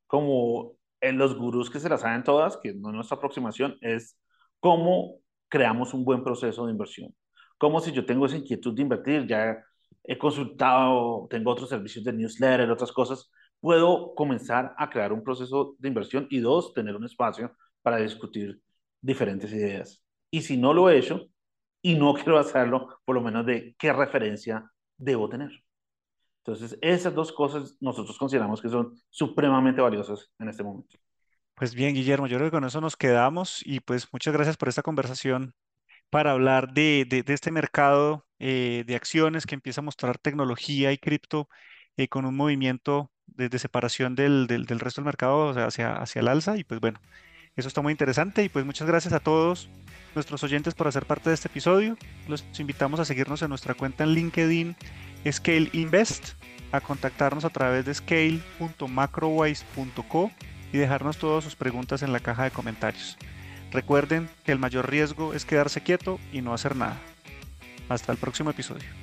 como 0.07 0.73
en 1.01 1.17
los 1.17 1.35
gurús 1.35 1.69
que 1.69 1.79
se 1.79 1.89
las 1.89 2.01
saben 2.01 2.23
todas, 2.23 2.57
que 2.57 2.73
no 2.73 2.89
es 2.89 2.95
nuestra 2.95 3.17
aproximación, 3.17 3.77
es 3.81 4.17
cómo 4.59 5.19
creamos 5.49 5.93
un 5.93 6.05
buen 6.05 6.23
proceso 6.23 6.65
de 6.65 6.71
inversión. 6.71 7.13
Como 7.57 7.79
si 7.79 7.91
yo 7.91 8.05
tengo 8.05 8.25
esa 8.25 8.37
inquietud 8.37 8.73
de 8.75 8.81
invertir, 8.83 9.27
ya 9.27 9.57
he 10.03 10.17
consultado, 10.17 11.27
tengo 11.29 11.51
otros 11.51 11.69
servicios 11.69 12.03
de 12.05 12.13
newsletter, 12.13 12.69
otras 12.71 12.91
cosas, 12.91 13.31
puedo 13.63 14.13
comenzar 14.13 14.75
a 14.77 14.89
crear 14.89 15.13
un 15.13 15.23
proceso 15.23 15.77
de 15.79 15.87
inversión 15.87 16.27
y 16.29 16.41
dos, 16.41 16.73
tener 16.73 16.97
un 16.97 17.05
espacio 17.05 17.55
para 17.81 17.95
discutir 17.95 18.59
diferentes 18.99 19.53
ideas. 19.53 20.03
Y 20.29 20.41
si 20.41 20.57
no 20.57 20.73
lo 20.73 20.89
he 20.89 20.97
hecho 20.97 21.29
y 21.81 21.95
no 21.95 22.13
quiero 22.13 22.37
hacerlo, 22.37 22.99
por 23.05 23.15
lo 23.15 23.21
menos 23.21 23.45
de 23.45 23.73
qué 23.79 23.93
referencia 23.93 24.69
debo 24.97 25.29
tener. 25.29 25.49
Entonces, 26.39 26.77
esas 26.81 27.15
dos 27.15 27.31
cosas 27.31 27.77
nosotros 27.79 28.17
consideramos 28.17 28.61
que 28.61 28.67
son 28.67 28.99
supremamente 29.09 29.79
valiosas 29.79 30.29
en 30.39 30.49
este 30.49 30.61
momento. 30.61 30.97
Pues 31.55 31.73
bien, 31.73 31.95
Guillermo, 31.95 32.27
yo 32.27 32.35
creo 32.35 32.47
que 32.49 32.57
con 32.57 32.65
eso 32.65 32.81
nos 32.81 32.97
quedamos 32.97 33.65
y 33.65 33.79
pues 33.79 34.09
muchas 34.11 34.33
gracias 34.33 34.57
por 34.57 34.67
esta 34.67 34.81
conversación 34.81 35.55
para 36.09 36.31
hablar 36.31 36.73
de, 36.73 37.05
de, 37.09 37.23
este 37.33 37.49
mercado 37.49 38.25
eh, 38.39 38.83
de 38.85 38.95
acciones 38.97 39.45
que 39.45 39.55
empieza 39.55 39.79
a 39.79 39.85
mostrar 39.85 40.17
tecnología 40.17 40.91
y 40.91 40.97
cripto 40.97 41.47
eh, 41.95 42.09
con 42.09 42.25
un 42.25 42.35
movimiento 42.35 43.12
de, 43.27 43.59
separación 43.59 44.15
del, 44.15 44.47
del, 44.47 44.79
resto 44.79 45.01
del 45.01 45.05
mercado 45.05 45.51
hacia, 45.65 45.95
hacia 45.95 46.19
el 46.19 46.27
alza 46.27 46.57
y 46.57 46.63
pues 46.63 46.79
bueno, 46.79 46.99
eso 47.55 47.67
está 47.67 47.81
muy 47.81 47.91
interesante 47.91 48.43
y 48.43 48.49
pues 48.49 48.65
muchas 48.65 48.87
gracias 48.87 49.13
a 49.13 49.19
todos 49.19 49.69
nuestros 50.15 50.43
oyentes 50.43 50.73
por 50.73 50.87
hacer 50.87 51.05
parte 51.05 51.29
de 51.29 51.35
este 51.35 51.47
episodio. 51.47 51.97
Los 52.27 52.43
invitamos 52.59 52.99
a 52.99 53.05
seguirnos 53.05 53.41
en 53.41 53.49
nuestra 53.49 53.73
cuenta 53.73 54.03
en 54.03 54.11
LinkedIn 54.11 54.75
Scale 55.31 55.69
Invest, 55.73 56.33
a 56.71 56.81
contactarnos 56.81 57.45
a 57.45 57.49
través 57.49 57.85
de 57.85 57.93
scale.macrowise.co 57.93 60.31
y 60.71 60.77
dejarnos 60.77 61.17
todas 61.17 61.43
sus 61.43 61.55
preguntas 61.55 62.01
en 62.01 62.11
la 62.11 62.19
caja 62.19 62.43
de 62.43 62.51
comentarios. 62.51 63.17
Recuerden 63.71 64.29
que 64.43 64.51
el 64.51 64.59
mayor 64.59 64.89
riesgo 64.89 65.33
es 65.33 65.45
quedarse 65.45 65.81
quieto 65.81 66.19
y 66.31 66.41
no 66.41 66.53
hacer 66.53 66.75
nada. 66.75 66.99
Hasta 67.89 68.11
el 68.11 68.17
próximo 68.17 68.49
episodio. 68.49 69.02